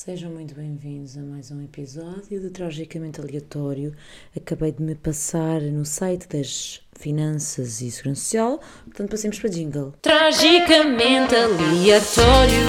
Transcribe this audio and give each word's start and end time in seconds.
Sejam 0.00 0.30
muito 0.30 0.54
bem-vindos 0.54 1.18
a 1.18 1.22
mais 1.22 1.50
um 1.50 1.60
episódio 1.60 2.40
de 2.40 2.50
Tragicamente 2.50 3.20
Aleatório. 3.20 3.92
Acabei 4.34 4.70
de 4.70 4.80
me 4.80 4.94
passar 4.94 5.60
no 5.60 5.84
site 5.84 6.28
das 6.28 6.80
Finanças 6.96 7.80
e 7.80 7.90
Segurança 7.90 8.20
Social, 8.20 8.60
portanto 8.84 9.10
passemos 9.10 9.40
para 9.40 9.50
jingle. 9.50 9.92
Tragicamente 10.00 11.34
aleatório. 11.34 12.64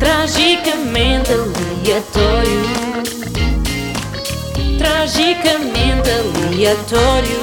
Tragicamente 0.00 1.30
aleatório. 1.30 2.62
Tragicamente 4.78 6.10
aleatório. 6.10 7.38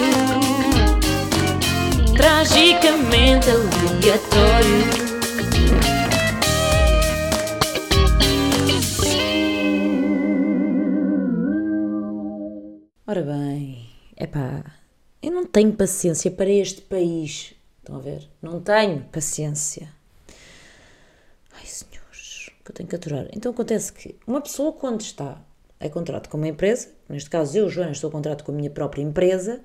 Tragicamente 2.18 3.50
aleatório. 3.50 5.01
Ora 13.12 13.24
bem, 13.24 13.90
epá, 14.18 14.64
eu 15.22 15.32
não 15.34 15.46
tenho 15.46 15.74
paciência 15.74 16.32
para 16.32 16.50
este 16.50 16.80
país. 16.80 17.54
Estão 17.80 17.98
a 17.98 18.00
ver? 18.00 18.26
Não 18.42 18.62
tenho 18.62 19.04
paciência. 19.12 19.90
Ai, 21.52 21.66
senhores, 21.66 22.52
que 22.64 22.72
eu 22.72 22.74
tenho 22.74 22.88
que 22.88 22.96
aturar. 22.96 23.28
Então 23.34 23.52
acontece 23.52 23.92
que 23.92 24.16
uma 24.26 24.40
pessoa, 24.40 24.72
quando 24.72 25.02
está 25.02 25.42
a 25.78 25.90
contrato 25.90 26.30
com 26.30 26.38
uma 26.38 26.48
empresa, 26.48 26.88
neste 27.10 27.30
caso 27.30 27.58
eu, 27.58 27.70
Joana, 27.70 27.92
estou 27.92 28.08
a 28.08 28.12
contrato 28.14 28.46
com 28.46 28.54
a 28.54 28.56
minha 28.56 28.70
própria 28.70 29.02
empresa, 29.02 29.60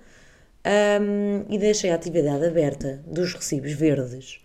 um, 1.01 1.45
e 1.49 1.57
deixei 1.57 1.91
a 1.91 1.95
atividade 1.95 2.45
aberta 2.45 3.01
dos 3.07 3.33
recibos 3.33 3.71
verdes. 3.71 4.41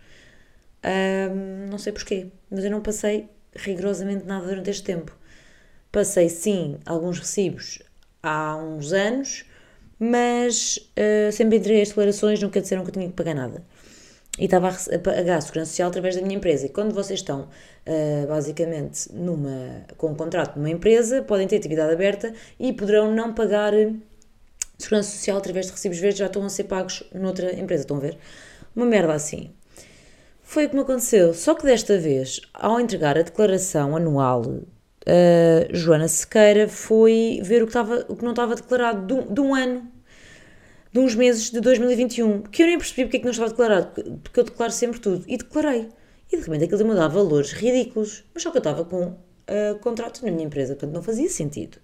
Um, 0.84 1.66
não 1.68 1.78
sei 1.78 1.92
porquê, 1.92 2.28
mas 2.48 2.62
eu 2.62 2.70
não 2.70 2.80
passei 2.80 3.28
rigorosamente 3.52 4.24
nada 4.24 4.46
durante 4.46 4.70
este 4.70 4.84
tempo. 4.84 5.12
Passei 5.90 6.28
sim 6.28 6.78
alguns 6.86 7.18
recibos 7.18 7.80
há 8.22 8.56
uns 8.56 8.92
anos, 8.92 9.44
mas 9.98 10.78
uh, 10.98 11.32
sempre 11.32 11.58
entrei 11.58 11.82
as 11.82 11.88
declarações, 11.88 12.40
nunca 12.40 12.60
disseram 12.60 12.82
que 12.84 12.90
eu 12.90 12.94
tinha 12.94 13.08
que 13.08 13.14
pagar 13.14 13.34
nada. 13.34 13.62
E 14.38 14.46
estava 14.46 14.68
a 14.68 14.98
pagar 14.98 15.36
a 15.36 15.40
segurança 15.40 15.70
social 15.70 15.88
através 15.88 16.16
da 16.16 16.22
minha 16.22 16.36
empresa. 16.36 16.66
E 16.66 16.68
quando 16.70 16.94
vocês 16.94 17.20
estão, 17.20 17.42
uh, 17.42 18.26
basicamente, 18.26 19.12
numa, 19.12 19.84
com 19.98 20.08
um 20.08 20.14
contrato 20.14 20.56
numa 20.56 20.70
empresa, 20.70 21.22
podem 21.22 21.46
ter 21.46 21.56
atividade 21.56 21.92
aberta 21.92 22.32
e 22.58 22.72
poderão 22.72 23.14
não 23.14 23.34
pagar 23.34 23.72
segurança 24.78 25.10
social 25.10 25.36
através 25.36 25.66
de 25.66 25.72
recibos 25.72 25.98
verdes, 25.98 26.18
já 26.18 26.26
estão 26.26 26.44
a 26.44 26.48
ser 26.48 26.64
pagos 26.64 27.04
noutra 27.14 27.52
empresa. 27.58 27.82
Estão 27.82 27.98
a 27.98 28.00
ver? 28.00 28.18
Uma 28.74 28.86
merda 28.86 29.12
assim. 29.12 29.50
Foi 30.42 30.66
o 30.66 30.68
que 30.68 30.74
me 30.74 30.82
aconteceu. 30.82 31.32
Só 31.34 31.54
que 31.54 31.64
desta 31.64 31.98
vez, 31.98 32.40
ao 32.52 32.80
entregar 32.80 33.16
a 33.18 33.22
declaração 33.22 33.96
anual 33.96 34.62
uh, 35.06 35.74
Joana 35.74 36.08
Sequeira 36.08 36.68
foi 36.68 37.40
ver 37.42 37.62
o 37.62 37.66
que, 37.66 37.70
estava, 37.70 38.04
o 38.08 38.16
que 38.16 38.24
não 38.24 38.32
estava 38.32 38.54
declarado 38.54 39.06
de 39.06 39.12
um, 39.12 39.34
de 39.34 39.40
um 39.40 39.54
ano, 39.54 39.90
de 40.92 40.98
uns 40.98 41.14
meses 41.14 41.50
de 41.50 41.60
2021, 41.60 42.42
que 42.42 42.62
eu 42.62 42.66
nem 42.66 42.78
percebi 42.78 43.04
porque 43.04 43.16
é 43.16 43.20
que 43.20 43.24
não 43.24 43.32
estava 43.32 43.50
declarado, 43.50 44.20
porque 44.22 44.40
eu 44.40 44.44
declaro 44.44 44.72
sempre 44.72 45.00
tudo, 45.00 45.24
e 45.26 45.36
declarei. 45.36 45.88
E 46.30 46.36
de 46.36 46.42
repente 46.42 46.64
aquilo 46.64 46.88
me 46.88 46.94
dava 46.94 47.14
valores 47.14 47.52
ridículos, 47.52 48.24
mas 48.32 48.42
só 48.42 48.50
que 48.50 48.58
eu 48.58 48.60
estava 48.60 48.84
com 48.84 49.04
uh, 49.04 49.78
contrato 49.80 50.24
na 50.24 50.30
minha 50.30 50.44
empresa, 50.44 50.74
portanto 50.74 50.94
não 50.94 51.02
fazia 51.02 51.28
sentido. 51.28 51.78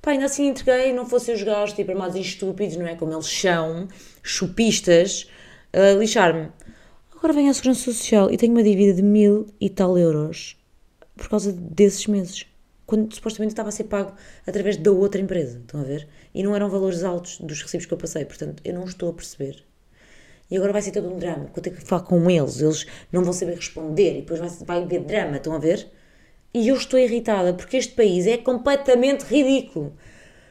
Pá, 0.00 0.10
ainda 0.10 0.26
assim 0.26 0.48
entreguei, 0.48 0.92
não 0.92 1.06
fossem 1.06 1.34
os 1.34 1.42
gajos, 1.42 1.74
tipo, 1.74 1.96
mais 1.96 2.14
estúpidos, 2.14 2.76
não 2.76 2.86
é? 2.86 2.94
Como 2.94 3.12
eles 3.12 3.26
são, 3.26 3.88
chupistas, 4.22 5.28
uh, 5.74 5.98
lixar-me. 5.98 6.48
Agora 7.16 7.32
vem 7.32 7.48
a 7.48 7.54
Segurança 7.54 7.90
Social 7.90 8.30
e 8.30 8.36
tenho 8.36 8.52
uma 8.52 8.62
dívida 8.62 8.92
de 8.92 9.02
mil 9.02 9.46
e 9.58 9.70
tal 9.70 9.96
euros 9.96 10.58
por 11.16 11.28
causa 11.28 11.52
desses 11.52 12.06
meses. 12.06 12.46
Quando 12.86 13.14
supostamente 13.14 13.52
estava 13.52 13.70
a 13.70 13.72
ser 13.72 13.84
pago 13.84 14.14
através 14.46 14.76
da 14.76 14.92
outra 14.92 15.20
empresa, 15.20 15.58
estão 15.58 15.80
a 15.80 15.84
ver? 15.84 16.06
E 16.34 16.42
não 16.42 16.54
eram 16.54 16.68
valores 16.68 17.02
altos 17.02 17.38
dos 17.40 17.62
recibos 17.62 17.86
que 17.86 17.94
eu 17.94 17.98
passei, 17.98 18.24
portanto, 18.24 18.60
eu 18.64 18.74
não 18.74 18.84
estou 18.84 19.08
a 19.08 19.12
perceber. 19.12 19.64
E 20.50 20.56
agora 20.56 20.72
vai 20.72 20.82
ser 20.82 20.90
todo 20.90 21.10
um 21.10 21.18
drama, 21.18 21.44
porque 21.44 21.60
eu 21.60 21.62
tenho 21.62 21.76
que 21.76 21.84
falar 21.84 22.02
com 22.02 22.30
eles, 22.30 22.60
eles 22.60 22.86
não 23.10 23.24
vão 23.24 23.32
saber 23.32 23.56
responder, 23.56 24.18
e 24.18 24.20
depois 24.20 24.38
vai, 24.38 24.48
vai 24.48 24.82
haver 24.82 25.00
drama, 25.00 25.36
estão 25.38 25.54
a 25.54 25.58
ver? 25.58 25.90
E 26.52 26.68
eu 26.68 26.76
estou 26.76 27.00
irritada, 27.00 27.54
porque 27.54 27.76
este 27.78 27.94
país 27.94 28.26
é 28.26 28.36
completamente 28.36 29.22
ridículo. 29.22 29.96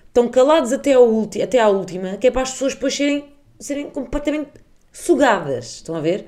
Estão 0.07 0.27
calados 0.27 0.73
até, 0.73 0.93
ao 0.93 1.21
até 1.21 1.59
à 1.59 1.69
última, 1.69 2.17
que 2.17 2.27
é 2.27 2.31
para 2.31 2.41
as 2.41 2.51
pessoas 2.51 2.73
depois 2.73 2.95
serem, 2.95 3.25
serem 3.59 3.89
completamente 3.89 4.51
sugadas, 4.91 5.75
estão 5.75 5.95
a 5.95 6.01
ver? 6.01 6.27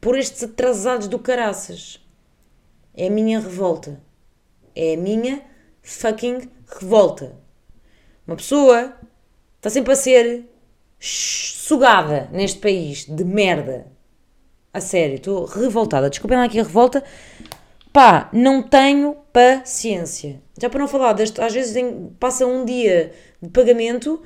Por 0.00 0.18
estes 0.18 0.42
atrasados 0.42 1.08
do 1.08 1.18
caraças. 1.18 2.00
É 2.98 3.06
a 3.06 3.10
minha 3.10 3.38
revolta. 3.38 4.02
É 4.74 4.94
a 4.94 4.96
minha 4.96 5.40
fucking 5.80 6.50
revolta. 6.66 7.36
Uma 8.26 8.34
pessoa 8.34 8.92
está 9.56 9.70
sempre 9.70 9.92
a 9.92 9.96
ser 9.96 10.50
sugada 10.98 12.28
neste 12.32 12.58
país 12.58 13.06
de 13.06 13.24
merda. 13.24 13.86
A 14.74 14.80
sério, 14.80 15.14
estou 15.14 15.44
revoltada. 15.44 16.10
Desculpem 16.10 16.36
lá 16.36 16.44
aqui 16.44 16.58
a 16.58 16.64
revolta. 16.64 17.04
Pá, 17.92 18.28
não 18.32 18.64
tenho 18.64 19.16
paciência. 19.32 20.42
Já 20.60 20.68
para 20.68 20.80
não 20.80 20.88
falar, 20.88 21.12
deste, 21.12 21.40
às 21.40 21.54
vezes 21.54 21.80
passa 22.18 22.44
um 22.46 22.64
dia 22.64 23.12
de 23.40 23.48
pagamento, 23.48 24.20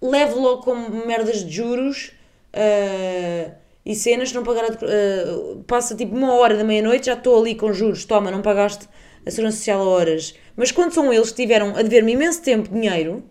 levo 0.00 0.40
logo 0.40 0.62
com 0.62 0.74
merdas 1.04 1.44
de 1.44 1.50
juros. 1.52 2.12
Uh, 2.54 3.65
e 3.86 3.94
cenas, 3.94 4.32
não 4.32 4.42
pagar, 4.42 4.72
uh, 4.72 5.62
passa 5.64 5.94
tipo 5.94 6.16
uma 6.16 6.34
hora 6.34 6.56
da 6.56 6.64
meia-noite, 6.64 7.06
já 7.06 7.12
estou 7.12 7.38
ali 7.40 7.54
com 7.54 7.72
juros, 7.72 8.04
toma, 8.04 8.32
não 8.32 8.42
pagaste 8.42 8.88
a 9.24 9.30
segurança 9.30 9.58
social 9.58 9.80
a 9.80 9.84
horas. 9.84 10.34
Mas 10.56 10.72
quando 10.72 10.92
são 10.92 11.12
eles 11.12 11.30
que 11.30 11.36
tiveram 11.36 11.68
a 11.76 11.82
dever-me 11.82 12.14
imenso 12.14 12.42
tempo 12.42 12.68
dinheiro, 12.68 13.22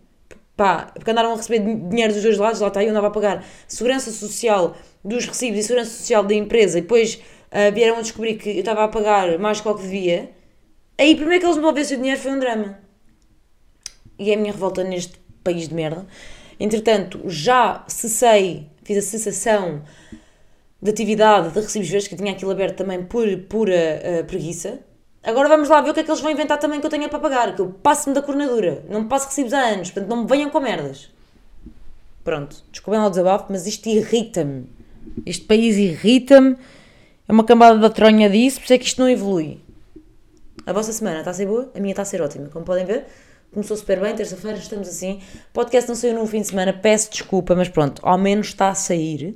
pá, 0.56 0.94
porque 0.94 1.12
andaram 1.12 1.34
a 1.34 1.36
receber 1.36 1.60
dinheiro 1.60 2.14
dos 2.14 2.24
dois 2.24 2.38
lados, 2.38 2.62
lá 2.62 2.70
está, 2.70 2.82
eu 2.82 2.90
andava 2.90 3.08
a 3.08 3.12
pagar 3.12 3.46
segurança 3.68 4.12
social 4.12 4.78
dos 5.04 5.26
recibos 5.26 5.60
e 5.60 5.64
segurança 5.64 5.92
social 5.92 6.24
da 6.24 6.34
empresa, 6.34 6.78
e 6.78 6.82
depois 6.82 7.16
uh, 7.16 7.74
vieram 7.74 7.98
a 7.98 8.02
descobrir 8.02 8.36
que 8.36 8.52
eu 8.52 8.60
estava 8.60 8.86
a 8.86 8.88
pagar 8.88 9.38
mais 9.38 9.60
que 9.60 9.68
o 9.68 9.76
que 9.76 9.82
devia, 9.82 10.32
aí 10.98 11.16
primeiro 11.16 11.42
que 11.42 11.48
eles 11.48 11.58
me 11.58 11.64
devolvessem 11.64 11.98
o 11.98 12.00
dinheiro 12.00 12.22
foi 12.22 12.32
um 12.32 12.40
drama. 12.40 12.80
E 14.18 14.32
é 14.32 14.36
a 14.36 14.38
minha 14.38 14.54
revolta 14.54 14.86
neste 14.86 15.20
país 15.44 15.68
de 15.68 15.76
merda. 15.76 16.08
Entretanto, 16.58 17.24
já 17.26 17.84
cessei, 17.90 18.70
fiz 18.86 18.98
a 19.00 19.02
cessação 19.02 19.84
de 20.86 20.92
atividade 20.92 21.50
de 21.50 21.60
recibos 21.60 21.90
verdes, 21.90 22.08
que 22.08 22.16
tinha 22.16 22.32
aquilo 22.32 22.52
aberto 22.52 22.78
também 22.78 23.04
por 23.04 23.26
pura 23.50 23.74
uh, 23.74 24.24
preguiça. 24.26 24.80
Agora 25.24 25.50
vamos 25.50 25.68
lá 25.68 25.82
ver 25.82 25.90
o 25.90 25.94
que 25.96 26.02
é 26.02 26.04
que 26.04 26.12
eles 26.12 26.22
vão 26.22 26.30
inventar 26.30 26.60
também 26.60 26.80
que 26.80 26.86
eu 26.86 26.90
tenha 26.92 27.10
para 27.10 27.18
pagar, 27.18 27.56
que 27.56 27.62
eu 27.62 27.70
passo-me 27.70 28.14
da 28.14 28.22
cornadura, 28.22 28.84
não 28.88 29.02
me 29.02 29.08
passo 29.08 29.26
recibos 29.26 29.52
há 29.52 29.62
anos, 29.62 29.90
portanto 29.90 30.08
não 30.08 30.22
me 30.22 30.30
venham 30.30 30.52
com 30.52 30.60
merdas. 30.60 31.10
Pronto, 32.24 32.64
desculpem 32.72 33.00
lá 33.00 33.08
o 33.08 33.10
desabafo, 33.10 33.46
mas 33.50 33.66
isto 33.66 33.90
irrita-me. 33.90 34.70
Este 35.26 35.46
país 35.46 35.76
irrita-me, 35.78 36.56
é 37.28 37.32
uma 37.32 37.44
cambada 37.44 37.80
da 37.80 37.90
tronha 37.90 38.30
disso, 38.30 38.60
por 38.60 38.66
isso 38.66 38.74
é 38.74 38.78
que 38.78 38.86
isto 38.86 39.02
não 39.02 39.10
evolui. 39.10 39.60
A 40.68 40.72
vossa 40.72 40.94
semana 40.94 41.20
está 41.20 41.32
a 41.32 41.34
ser 41.34 41.48
boa? 41.48 41.72
A 41.74 41.80
minha 41.80 41.94
está 41.94 42.04
a 42.04 42.06
ser 42.06 42.22
ótima, 42.22 42.48
como 42.50 42.64
podem 42.64 42.86
ver. 42.86 43.06
Começou 43.52 43.76
super 43.76 44.00
bem, 44.00 44.14
terça-feira 44.16 44.60
estamos 44.60 44.88
assim. 44.88 45.20
Podcast 45.52 45.90
não 45.90 45.96
saiu 45.96 46.14
no 46.14 46.28
fim 46.28 46.42
de 46.42 46.48
semana, 46.48 46.74
peço 46.74 47.10
desculpa, 47.10 47.56
mas 47.56 47.70
pronto, 47.70 48.00
ao 48.04 48.20
menos 48.20 48.48
está 48.48 48.70
a 48.70 48.76
sair. 48.76 49.36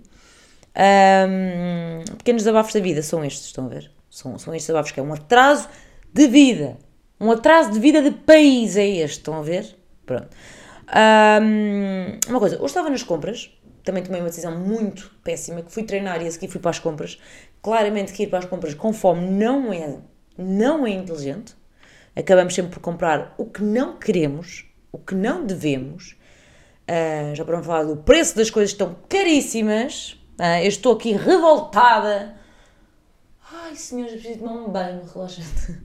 Um, 0.76 2.04
pequenos 2.18 2.44
desabafos 2.44 2.74
da 2.74 2.80
vida 2.80 3.02
são 3.02 3.24
estes, 3.24 3.48
estão 3.48 3.66
a 3.66 3.70
ver? 3.70 3.92
São, 4.10 4.38
são 4.38 4.54
estes 4.54 4.68
desabafos 4.68 4.92
que 4.92 5.00
é 5.00 5.04
um 5.04 5.14
atraso 5.14 5.68
de 6.14 6.28
vida. 6.28 6.78
Um 7.20 7.32
atraso 7.32 7.72
de 7.72 7.80
vida 7.80 8.02
de 8.02 8.12
país 8.12 8.78
é 8.78 8.88
este, 8.88 9.18
estão 9.18 9.36
a 9.36 9.42
ver? 9.42 9.76
Pronto. 10.06 10.30
Um, 10.90 12.20
uma 12.30 12.40
coisa, 12.40 12.56
hoje 12.56 12.66
estava 12.66 12.90
nas 12.90 13.04
compras, 13.04 13.52
também 13.84 14.04
tomei 14.04 14.22
uma 14.22 14.30
decisão 14.30 14.58
muito 14.58 15.12
péssima, 15.24 15.62
que 15.62 15.72
fui 15.72 15.84
treinar 15.84 16.22
e 16.22 16.28
a 16.28 16.32
seguir 16.32 16.48
fui 16.48 16.60
para 16.60 16.72
as 16.72 16.80
compras. 16.80 17.20
Claramente 17.62 18.14
que 18.14 18.24
ir 18.24 18.28
para 18.28 18.40
as 18.40 18.46
compras 18.46 18.74
com 18.74 18.94
fome 18.94 19.30
não 19.30 19.74
é, 19.74 19.98
não 20.38 20.86
é 20.86 20.92
inteligente. 20.92 21.56
Acabamos 22.16 22.54
sempre 22.54 22.72
por 22.72 22.80
comprar 22.80 23.34
o 23.38 23.46
que 23.46 23.62
não 23.62 23.98
queremos, 23.98 24.66
o 24.92 24.98
que 24.98 25.14
não 25.14 25.46
devemos. 25.46 26.18
Uh, 26.90 27.36
já 27.36 27.46
para 27.46 27.58
não 27.58 27.64
falar 27.64 27.84
do 27.84 27.98
preço 27.98 28.36
das 28.36 28.50
coisas 28.50 28.72
estão 28.72 28.96
caríssimas. 29.08 30.19
Uh, 30.40 30.64
eu 30.64 30.70
estou 30.70 30.94
aqui 30.94 31.12
revoltada. 31.12 32.34
Ai, 33.52 33.76
senhores, 33.76 34.14
preciso 34.14 34.40
tomar 34.40 34.54
um 34.54 34.70
banho 34.70 35.04
relaxante. 35.04 35.82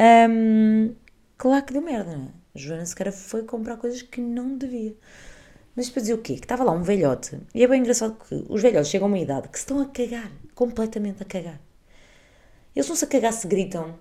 um, 0.30 0.94
claro 1.36 1.64
que 1.66 1.74
deu 1.74 1.82
merda, 1.82 2.16
não 2.16 2.24
é? 2.24 2.28
A 2.54 2.58
Joana 2.58 2.86
sequer 2.86 3.12
foi 3.12 3.42
comprar 3.42 3.76
coisas 3.76 4.00
que 4.00 4.18
não 4.18 4.56
devia. 4.56 4.96
Mas 5.76 5.90
para 5.90 6.00
dizer 6.00 6.14
o 6.14 6.18
quê? 6.18 6.34
Que 6.34 6.44
estava 6.44 6.64
lá 6.64 6.72
um 6.72 6.82
velhote. 6.82 7.38
E 7.54 7.62
é 7.62 7.68
bem 7.68 7.80
engraçado 7.80 8.16
que 8.16 8.46
os 8.48 8.62
velhotes 8.62 8.90
chegam 8.90 9.08
a 9.08 9.10
uma 9.10 9.18
idade 9.18 9.48
que 9.48 9.58
se 9.58 9.64
estão 9.64 9.80
a 9.80 9.86
cagar. 9.86 10.30
Completamente 10.54 11.22
a 11.22 11.26
cagar. 11.26 11.60
Eles 12.74 12.88
não 12.88 12.96
se 12.96 13.04
a 13.04 13.08
cagar 13.08 13.32
se 13.32 13.46
gritam. 13.46 13.94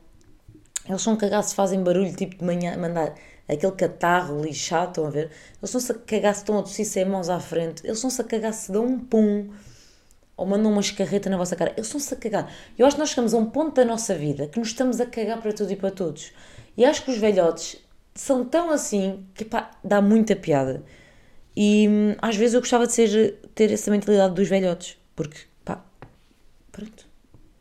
Eles 0.88 1.02
são 1.02 1.14
a 1.14 1.18
cagar 1.18 1.44
se 1.44 1.54
fazem 1.54 1.84
barulho, 1.84 2.16
tipo 2.16 2.38
de 2.38 2.46
manhã, 2.46 2.78
mandar 2.78 3.14
aquele 3.54 3.72
catarro 3.72 4.42
lixado, 4.42 4.90
estão 4.90 5.06
a 5.06 5.10
ver? 5.10 5.26
Eles 5.26 5.64
estão-se 5.64 5.92
a 5.92 5.96
cagar 5.96 6.34
se 6.36 6.42
estão 6.42 6.60
a 6.60 6.62
tossir 6.62 6.86
sem 6.86 7.06
mãos 7.06 7.30
à 7.30 7.40
frente, 7.40 7.86
eles 7.86 7.98
estão-se 7.98 8.22
a 8.22 8.24
cagar 8.24 8.54
se 8.54 8.72
dão 8.72 8.86
um 8.86 9.00
pum, 9.00 9.50
ou 10.38 10.46
mandam 10.46 10.72
uma 10.72 10.82
escarreta 10.82 11.30
na 11.30 11.38
vossa 11.38 11.56
cara. 11.56 11.74
Eles 11.76 11.88
estão-se 11.88 12.14
a 12.14 12.18
cagar. 12.18 12.54
Eu 12.78 12.86
acho 12.86 12.96
que 12.96 13.00
nós 13.02 13.10
chegamos 13.10 13.34
a 13.34 13.38
um 13.38 13.46
ponto 13.46 13.76
da 13.76 13.84
nossa 13.84 14.16
vida 14.16 14.48
que 14.48 14.58
nos 14.58 14.70
estamos 14.70 15.02
a 15.02 15.06
cagar 15.06 15.42
para 15.42 15.52
tudo 15.52 15.72
e 15.72 15.76
para 15.76 15.92
todos. 15.92 16.32
E 16.78 16.86
acho 16.86 17.04
que 17.04 17.12
os 17.12 17.18
velhotes 17.18 17.78
são 18.16 18.46
tão 18.46 18.70
assim 18.70 19.26
que 19.34 19.44
pá, 19.44 19.72
dá 19.84 20.02
muita 20.02 20.36
piada. 20.36 20.84
E 21.56 21.90
hum, 21.90 22.16
às 22.22 22.38
vezes 22.38 22.54
eu 22.54 22.62
gostava 22.62 22.88
de 22.88 22.94
ser, 22.94 23.40
ter 23.54 23.72
essa 23.72 23.92
mentalidade 23.92 24.34
dos 24.34 24.48
velhotes, 24.48 24.98
porque 25.14 25.40
pá, 25.66 25.84
pronto, 26.72 27.06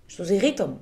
as 0.07 0.13
pessoas 0.13 0.31
irritam-me. 0.31 0.79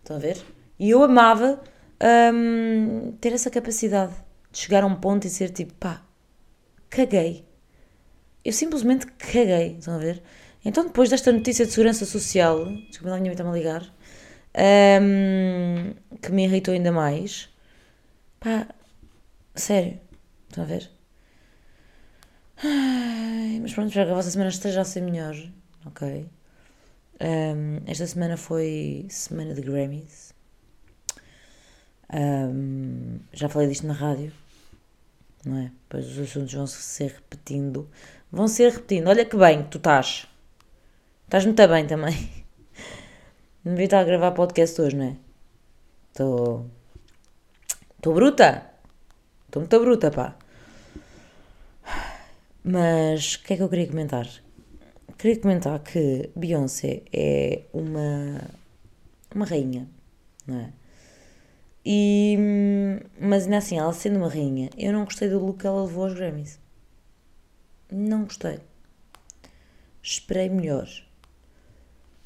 Estão 0.00 0.16
a 0.16 0.18
ver? 0.18 0.36
E 0.78 0.90
eu 0.90 1.02
amava 1.02 1.62
hum, 2.02 3.12
ter 3.20 3.32
essa 3.32 3.50
capacidade 3.50 4.12
de 4.50 4.58
chegar 4.58 4.82
a 4.84 4.86
um 4.86 4.94
ponto 4.96 5.26
e 5.26 5.30
ser 5.30 5.50
tipo, 5.50 5.74
pá, 5.74 6.02
caguei. 6.90 7.44
Eu 8.44 8.52
simplesmente 8.52 9.06
caguei, 9.06 9.76
estão 9.78 9.94
a 9.94 9.98
ver? 9.98 10.22
Então, 10.64 10.84
depois 10.84 11.10
desta 11.10 11.32
notícia 11.32 11.66
de 11.66 11.72
segurança 11.72 12.04
social, 12.06 12.66
desculpa, 12.88 13.14
a 13.14 13.20
minha 13.20 13.24
mãe 13.24 13.32
está-me 13.32 13.50
a 13.50 13.52
ligar, 13.52 13.94
hum, 15.02 15.94
que 16.22 16.32
me 16.32 16.44
irritou 16.44 16.74
ainda 16.74 16.92
mais, 16.92 17.48
pá, 18.40 18.68
sério, 19.54 20.00
estão 20.48 20.64
a 20.64 20.66
ver? 20.66 20.90
Ai, 22.62 23.58
mas 23.60 23.72
pronto, 23.74 23.88
espero 23.88 24.06
que 24.06 24.12
a 24.12 24.14
vossa 24.14 24.30
semana 24.30 24.50
esteja 24.50 24.80
a 24.80 24.84
ser 24.84 25.02
melhor, 25.02 25.36
ok? 25.86 26.26
Um, 27.20 27.80
esta 27.86 28.06
semana 28.06 28.36
foi 28.36 29.06
semana 29.08 29.54
de 29.54 29.62
Grammys. 29.62 30.33
Um, 32.14 33.18
já 33.32 33.48
falei 33.48 33.66
disto 33.66 33.88
na 33.88 33.92
rádio, 33.92 34.32
não 35.44 35.58
é? 35.58 35.72
Pois 35.88 36.06
os 36.06 36.18
assuntos 36.18 36.54
vão 36.54 36.66
se 36.66 36.80
ser 36.80 37.10
repetindo. 37.10 37.88
Vão 38.30 38.46
ser 38.46 38.70
repetindo. 38.70 39.08
Olha 39.08 39.24
que 39.24 39.36
bem 39.36 39.64
que 39.64 39.70
tu 39.70 39.78
estás. 39.78 40.28
Estás 41.24 41.44
muito 41.44 41.66
bem 41.66 41.86
também. 41.86 42.30
Não 43.64 43.72
devia 43.72 43.86
estar 43.86 44.00
a 44.00 44.04
gravar 44.04 44.30
podcast 44.30 44.80
hoje, 44.80 44.94
não 44.94 45.06
é? 45.06 45.16
Estou. 46.10 46.70
Estou 47.96 48.14
bruta! 48.14 48.70
Estou 49.46 49.62
muito 49.62 49.80
bruta, 49.80 50.10
pá. 50.10 50.36
Mas 52.62 53.34
o 53.34 53.42
que 53.42 53.54
é 53.54 53.56
que 53.56 53.62
eu 53.62 53.68
queria 53.68 53.88
comentar? 53.88 54.28
Queria 55.18 55.40
comentar 55.40 55.80
que 55.80 56.30
Beyoncé 56.36 57.02
é 57.12 57.62
uma. 57.72 58.40
uma 59.34 59.46
rainha, 59.46 59.88
não 60.46 60.60
é? 60.60 60.83
E, 61.84 62.38
mas 63.20 63.44
ainda 63.44 63.58
assim, 63.58 63.78
ela 63.78 63.92
sendo 63.92 64.16
uma 64.16 64.28
rainha, 64.28 64.70
eu 64.76 64.92
não 64.92 65.04
gostei 65.04 65.28
do 65.28 65.38
look 65.38 65.60
que 65.60 65.66
ela 65.66 65.84
levou 65.84 66.04
aos 66.04 66.14
Grammys. 66.14 66.58
Não 67.90 68.24
gostei. 68.24 68.60
Esperei 70.02 70.48
melhor. 70.48 70.88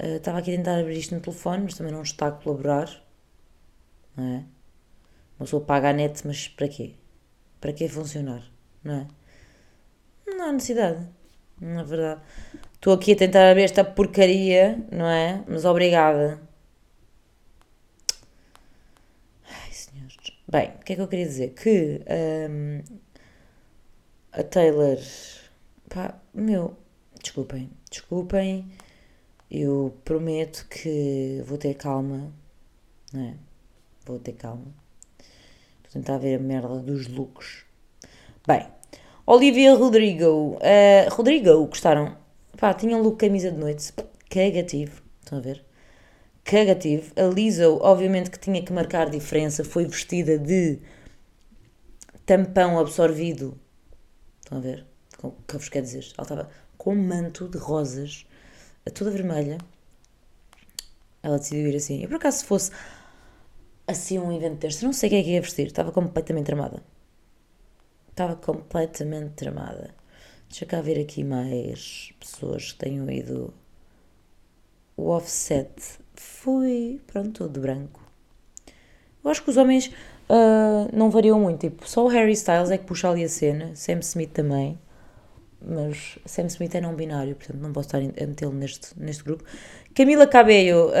Uh, 0.01 0.15
estava 0.15 0.39
aqui 0.39 0.53
a 0.53 0.57
tentar 0.57 0.79
abrir 0.79 0.97
isto 0.97 1.13
no 1.13 1.21
telefone, 1.21 1.63
mas 1.63 1.75
também 1.75 1.91
não 1.91 2.01
está 2.01 2.27
a 2.27 2.31
colaborar. 2.31 2.89
Não 4.15 4.23
é? 4.23 4.45
Uma 5.37 5.45
pessoa 5.45 5.63
paga 5.63 5.89
a 5.89 5.93
net, 5.93 6.25
mas 6.25 6.47
para 6.47 6.67
quê? 6.67 6.95
Para 7.61 7.73
que 7.73 7.87
funcionar? 7.87 8.43
Não 8.83 8.93
é? 8.93 9.07
Não 10.27 10.49
há 10.49 10.51
necessidade. 10.51 11.07
Na 11.59 11.83
verdade. 11.83 12.21
Estou 12.73 12.93
aqui 12.93 13.11
a 13.13 13.15
tentar 13.15 13.49
abrir 13.51 13.63
esta 13.63 13.83
porcaria, 13.83 14.81
não 14.91 15.05
é? 15.05 15.43
Mas 15.47 15.65
obrigada. 15.65 16.39
Ai, 19.45 19.71
senhores. 19.71 20.15
Bem, 20.51 20.71
o 20.81 20.83
que 20.83 20.93
é 20.93 20.95
que 20.95 21.01
eu 21.03 21.07
queria 21.07 21.27
dizer? 21.27 21.49
Que 21.49 22.01
um, 22.49 22.81
a 24.31 24.41
Taylor. 24.41 24.97
Pá, 25.87 26.19
meu. 26.33 26.75
Desculpem, 27.21 27.69
desculpem. 27.87 28.67
Eu 29.51 29.95
prometo 30.03 30.65
que 30.67 31.43
vou 31.45 31.55
ter 31.55 31.75
calma, 31.75 32.33
não 33.13 33.21
é? 33.21 33.35
Vou 34.07 34.17
ter 34.17 34.33
calma. 34.33 34.73
A 35.85 35.93
tentar 35.93 36.17
ver 36.17 36.39
a 36.39 36.39
merda 36.39 36.79
dos 36.79 37.07
looks. 37.07 37.63
Bem, 38.47 38.65
Olivia 39.27 39.75
Rodrigo. 39.75 40.55
Uh, 40.55 41.09
Rodrigo, 41.11 41.67
gostaram? 41.67 42.17
Pá, 42.57 42.73
tinha 42.73 42.97
um 42.97 43.01
look 43.03 43.19
camisa 43.19 43.51
de 43.51 43.57
noite. 43.57 43.93
Cagativo. 44.27 45.03
Estão 45.21 45.37
a 45.37 45.41
ver? 45.41 45.68
Cagativo. 46.49 47.13
A 47.15 47.31
Lizzo, 47.31 47.77
obviamente 47.79 48.31
que 48.31 48.39
tinha 48.39 48.63
que 48.63 48.73
marcar 48.73 49.07
diferença, 49.07 49.63
foi 49.63 49.85
vestida 49.85 50.35
de 50.35 50.79
tampão 52.25 52.79
absorvido. 52.79 53.55
Estão 54.39 54.57
a 54.57 54.61
ver? 54.61 54.83
O 55.21 55.31
que 55.47 55.57
vos 55.57 55.69
quer 55.69 55.83
dizer? 55.83 56.11
Ela 56.17 56.23
estava 56.23 56.49
com 56.75 56.93
um 56.93 57.07
manto 57.07 57.47
de 57.47 57.59
rosas 57.59 58.25
toda 58.89 59.11
vermelha. 59.11 59.59
Ela 61.21 61.37
decidiu 61.37 61.67
ir 61.67 61.75
assim. 61.75 62.01
E 62.01 62.07
por 62.07 62.15
acaso, 62.15 62.39
se 62.39 62.45
fosse 62.45 62.71
assim 63.85 64.17
um 64.17 64.31
evento 64.31 64.57
deste, 64.59 64.83
não 64.83 64.91
sei 64.91 65.09
que 65.09 65.15
é 65.17 65.23
que 65.23 65.29
ia 65.29 65.41
vestir. 65.41 65.67
Estava 65.67 65.91
completamente 65.91 66.47
tramada. 66.47 66.81
Estava 68.09 68.35
completamente 68.35 69.33
tramada. 69.33 69.93
Deixa 70.49 70.65
cá 70.65 70.81
ver 70.81 70.99
aqui 70.99 71.23
mais 71.23 72.11
pessoas 72.19 72.71
que 72.71 72.79
tenham 72.79 73.07
ido. 73.07 73.53
O 74.97 75.09
offset 75.09 75.99
foi, 76.21 77.01
pronto, 77.07 77.31
todo 77.31 77.53
de 77.53 77.59
branco. 77.59 78.01
Eu 79.23 79.31
acho 79.31 79.43
que 79.43 79.49
os 79.49 79.57
homens 79.57 79.87
uh, 80.29 80.89
não 80.93 81.09
variam 81.09 81.39
muito. 81.39 81.59
Tipo, 81.61 81.87
só 81.87 82.05
o 82.05 82.07
Harry 82.07 82.33
Styles 82.33 82.71
é 82.71 82.77
que 82.77 82.85
puxa 82.85 83.09
ali 83.09 83.23
a 83.23 83.29
cena. 83.29 83.75
Sam 83.75 83.99
Smith 83.99 84.31
também 84.31 84.77
mas 85.61 86.17
Sam 86.25 86.45
Smith 86.45 86.73
é 86.75 86.81
não 86.81 86.95
binário, 86.95 87.35
portanto 87.35 87.59
não 87.59 87.73
posso 87.73 87.87
estar 87.87 87.97
a 87.97 88.27
metê-lo 88.27 88.53
neste, 88.53 88.97
neste 88.97 89.23
grupo. 89.23 89.43
Camila 89.93 90.25
Cabello, 90.25 90.89
uh, 90.89 90.91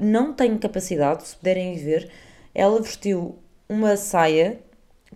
não 0.00 0.32
tenho 0.32 0.58
capacidade, 0.58 1.26
se 1.28 1.36
puderem 1.36 1.76
ver, 1.76 2.10
ela 2.54 2.80
vestiu 2.80 3.38
uma 3.68 3.96
saia 3.96 4.60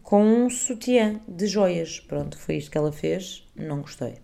com 0.03 0.23
um 0.23 0.51
sutiã 0.51 1.21
de 1.27 1.47
joias. 1.47 2.01
Pronto, 2.01 2.37
foi 2.39 2.57
isto 2.57 2.71
que 2.71 2.79
ela 2.79 2.93
fez, 2.93 3.49
não 3.57 3.81
gostei. 3.81 4.17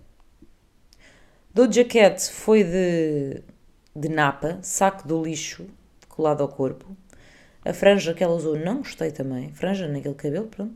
Doja 1.54 1.84
Cat 1.84 2.20
foi 2.30 2.62
de, 2.62 3.42
de 3.98 4.08
napa, 4.08 4.58
saco 4.62 5.06
do 5.06 5.22
lixo 5.22 5.66
colado 6.08 6.42
ao 6.42 6.48
corpo. 6.48 6.96
A 7.64 7.72
franja 7.72 8.14
que 8.14 8.22
ela 8.22 8.34
usou 8.34 8.58
não 8.58 8.78
gostei 8.78 9.10
também, 9.10 9.52
franja 9.52 9.88
naquele 9.88 10.14
cabelo, 10.14 10.46
pronto. 10.46 10.74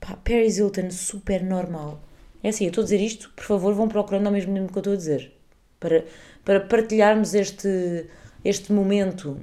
Pá, 0.00 0.16
Paris 0.24 0.58
Hilton, 0.58 0.90
super 0.90 1.42
normal 1.42 2.00
é 2.42 2.50
assim, 2.50 2.64
eu 2.64 2.68
estou 2.68 2.82
a 2.82 2.84
dizer 2.84 3.00
isto, 3.00 3.32
por 3.34 3.44
favor, 3.44 3.74
vão 3.74 3.88
procurando 3.88 4.26
ao 4.26 4.32
mesmo 4.32 4.54
tempo 4.54 4.72
que 4.72 4.78
eu 4.78 4.80
estou 4.80 4.92
a 4.92 4.96
dizer. 4.96 5.32
Para, 5.80 6.04
para 6.44 6.60
partilharmos 6.60 7.34
este, 7.34 8.06
este 8.44 8.72
momento 8.72 9.38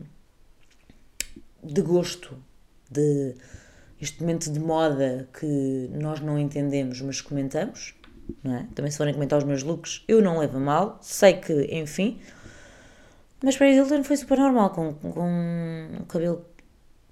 de 1.64 1.82
gosto, 1.82 2.38
de 2.90 3.36
este 4.00 4.22
momento 4.22 4.52
de 4.52 4.60
moda 4.60 5.28
que 5.38 5.90
nós 5.94 6.20
não 6.22 6.40
entendemos, 6.40 7.02
mas 7.02 7.20
comentamos. 7.22 7.96
É? 8.44 8.66
Também 8.74 8.92
se 8.92 8.98
forem 8.98 9.14
comentar 9.14 9.38
os 9.38 9.46
meus 9.46 9.62
looks, 9.62 10.04
eu 10.08 10.22
não 10.22 10.40
levo 10.40 10.58
a 10.58 10.60
mal, 10.60 10.98
sei 11.02 11.34
que, 11.34 11.54
enfim. 11.72 12.20
Mas 13.44 13.58
para 13.58 13.70
Hilton 13.70 14.04
foi 14.04 14.18
super 14.18 14.38
normal, 14.38 14.70
com, 14.72 14.94
com 14.94 15.88
o 16.02 16.06
cabelo 16.06 16.46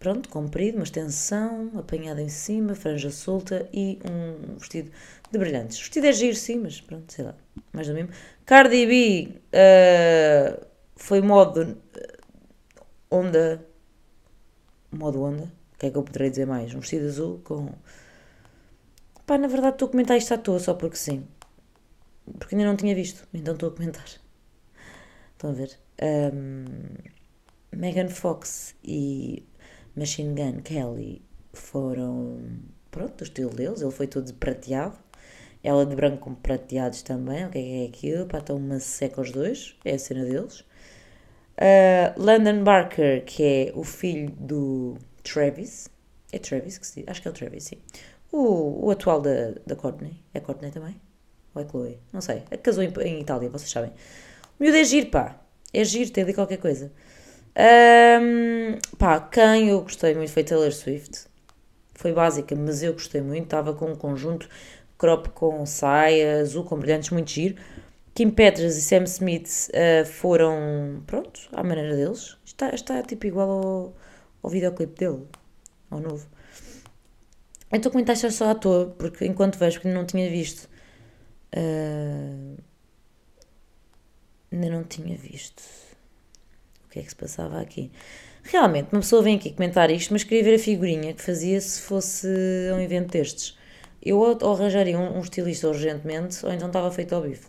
pronto, 0.03 0.27
comprido, 0.27 0.75
uma 0.75 0.83
extensão, 0.83 1.71
apanhada 1.77 2.21
em 2.21 2.27
cima, 2.27 2.75
franja 2.75 3.09
solta 3.09 3.69
e 3.71 3.99
um 4.03 4.57
vestido 4.57 4.91
de 5.31 5.39
brilhantes. 5.39 5.77
O 5.77 5.79
vestido 5.79 6.07
é 6.07 6.11
giro, 6.11 6.35
sim, 6.35 6.59
mas 6.59 6.81
pronto, 6.81 7.11
sei 7.11 7.23
lá, 7.23 7.35
mais 7.71 7.87
do 7.87 7.93
mesmo. 7.93 8.09
Cardi 8.45 8.85
B 8.85 9.41
uh, 9.53 10.65
foi 10.97 11.21
modo 11.21 11.61
uh, 11.61 12.85
onda, 13.09 13.65
modo 14.91 15.23
onda, 15.23 15.43
o 15.73 15.77
que 15.79 15.85
é 15.85 15.91
que 15.91 15.97
eu 15.97 16.03
poderei 16.03 16.29
dizer 16.29 16.45
mais? 16.45 16.75
Um 16.75 16.81
vestido 16.81 17.05
azul 17.05 17.41
com... 17.43 17.69
Pá, 19.25 19.37
na 19.37 19.47
verdade 19.47 19.75
estou 19.75 19.87
a 19.87 19.91
comentar 19.91 20.17
isto 20.17 20.33
à 20.33 20.37
toa, 20.37 20.59
só 20.59 20.73
porque 20.73 20.97
sim. 20.97 21.25
Porque 22.39 22.55
ainda 22.55 22.67
não 22.67 22.75
tinha 22.75 22.93
visto, 22.93 23.25
então 23.33 23.53
estou 23.53 23.69
a 23.69 23.71
comentar. 23.71 24.05
Estão 25.33 25.51
a 25.51 25.53
ver? 25.53 25.82
Um, 26.01 26.65
Megan 27.71 28.09
Fox 28.09 28.75
e 28.83 29.45
Machine 29.95 30.33
Gun 30.35 30.61
Kelly 30.61 31.21
foram, 31.53 32.39
pronto, 32.91 33.21
o 33.21 33.23
estilo 33.23 33.51
deles, 33.51 33.81
ele 33.81 33.91
foi 33.91 34.07
todo 34.07 34.33
prateado, 34.35 34.97
ela 35.63 35.85
de 35.85 35.95
branco 35.95 36.17
com 36.17 36.35
prateados 36.35 37.01
também, 37.01 37.45
o 37.45 37.49
que 37.49 37.57
é 37.57 37.61
que 37.61 37.83
é 37.83 37.85
aquilo? 37.87 38.25
Pá, 38.27 38.39
estão 38.39 38.57
uma 38.57 38.79
seca 38.79 39.21
os 39.21 39.31
dois, 39.31 39.75
é 39.85 39.93
a 39.93 39.99
cena 39.99 40.25
deles. 40.25 40.61
Uh, 41.55 42.63
Barker, 42.63 43.23
que 43.25 43.43
é 43.43 43.71
o 43.75 43.83
filho 43.83 44.31
do 44.31 44.97
Travis, 45.23 45.89
é 46.31 46.39
Travis 46.39 46.77
que 46.77 46.87
se 46.87 47.01
diz? 47.01 47.09
Acho 47.09 47.21
que 47.21 47.27
é 47.27 47.31
o 47.31 47.33
Travis, 47.33 47.63
sim. 47.65 47.77
O, 48.31 48.87
o 48.87 48.91
atual 48.91 49.21
da, 49.21 49.51
da 49.65 49.75
Courtney, 49.75 50.19
é 50.33 50.39
Courtney 50.39 50.71
também? 50.71 50.99
Ou 51.53 51.61
é 51.61 51.67
Chloe? 51.67 51.99
Não 52.11 52.19
sei, 52.19 52.43
é 52.49 52.57
casou 52.57 52.83
em, 52.83 52.91
em 53.01 53.21
Itália, 53.21 53.49
vocês 53.49 53.69
sabem. 53.69 53.91
O 54.59 54.63
miúdo 54.63 54.77
é 54.77 54.83
giro, 54.83 55.09
pá, 55.11 55.42
é 55.73 55.83
giro, 55.83 56.11
tem 56.11 56.23
ali 56.23 56.33
qualquer 56.33 56.57
coisa. 56.57 56.91
Um, 57.55 58.77
pá, 58.97 59.19
quem 59.19 59.69
eu 59.69 59.81
gostei 59.81 60.13
muito 60.15 60.31
foi 60.31 60.43
Taylor 60.43 60.71
Swift. 60.71 61.25
Foi 61.93 62.13
básica, 62.13 62.55
mas 62.55 62.83
eu 62.83 62.93
gostei 62.93 63.21
muito. 63.21 63.43
Estava 63.43 63.73
com 63.73 63.91
um 63.91 63.95
conjunto 63.95 64.47
crop 64.97 65.29
com 65.29 65.65
saia, 65.65 66.41
azul 66.41 66.63
com 66.63 66.77
brilhantes, 66.77 67.09
muito 67.09 67.31
giro. 67.31 67.55
Kim 68.13 68.29
Petras 68.29 68.77
e 68.77 68.81
Sam 68.81 69.03
Smith 69.03 69.69
uh, 69.69 70.05
foram, 70.05 71.03
pronto, 71.07 71.41
à 71.51 71.63
maneira 71.63 71.95
deles. 71.95 72.37
Está, 72.45 72.69
está 72.69 73.01
tipo 73.01 73.25
igual 73.25 73.49
ao, 73.49 73.93
ao 74.43 74.49
videoclipe 74.49 74.93
dele, 74.99 75.23
ao 75.89 75.99
novo. 75.99 76.27
Eu 77.71 77.77
estou 77.77 77.91
com 77.91 77.97
muita 77.97 78.15
só 78.15 78.51
à 78.51 78.55
toa, 78.55 78.93
porque 78.97 79.25
enquanto 79.25 79.57
vejo, 79.57 79.79
porque 79.79 79.91
não 79.91 80.05
tinha 80.05 80.29
visto. 80.29 80.69
Uh, 81.55 82.55
ainda 84.53 84.69
não 84.69 84.83
tinha 84.83 85.17
visto 85.17 85.61
o 86.85 86.89
que 86.89 86.99
é 86.99 87.01
que 87.01 87.09
se 87.09 87.15
passava 87.15 87.59
aqui. 87.59 87.91
Realmente, 88.43 88.89
uma 88.91 89.01
pessoa 89.01 89.23
vem 89.23 89.37
aqui 89.37 89.51
comentar 89.51 89.89
isto, 89.89 90.11
mas 90.11 90.23
queria 90.23 90.43
ver 90.43 90.55
a 90.55 90.59
figurinha 90.59 91.13
que 91.13 91.21
fazia 91.21 91.59
se 91.59 91.81
fosse 91.81 92.27
um 92.73 92.79
evento 92.79 93.11
destes. 93.11 93.57
Eu 94.01 94.19
ou 94.19 94.53
arranjaria 94.53 94.99
um, 94.99 95.17
um 95.17 95.21
estilista 95.21 95.67
urgentemente, 95.69 96.45
ou 96.45 96.51
então 96.51 96.67
estava 96.67 96.91
feito 96.91 97.15
ao 97.15 97.21
bife. 97.21 97.47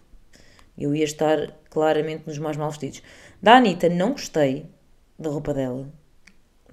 Eu 0.78 0.94
ia 0.94 1.04
estar 1.04 1.52
claramente 1.68 2.26
nos 2.26 2.38
mais 2.38 2.56
mal 2.56 2.70
vestidos. 2.70 3.02
Da 3.42 3.56
Anitta, 3.56 3.88
não 3.88 4.12
gostei 4.12 4.66
da 5.18 5.30
roupa 5.30 5.52
dela. 5.52 5.88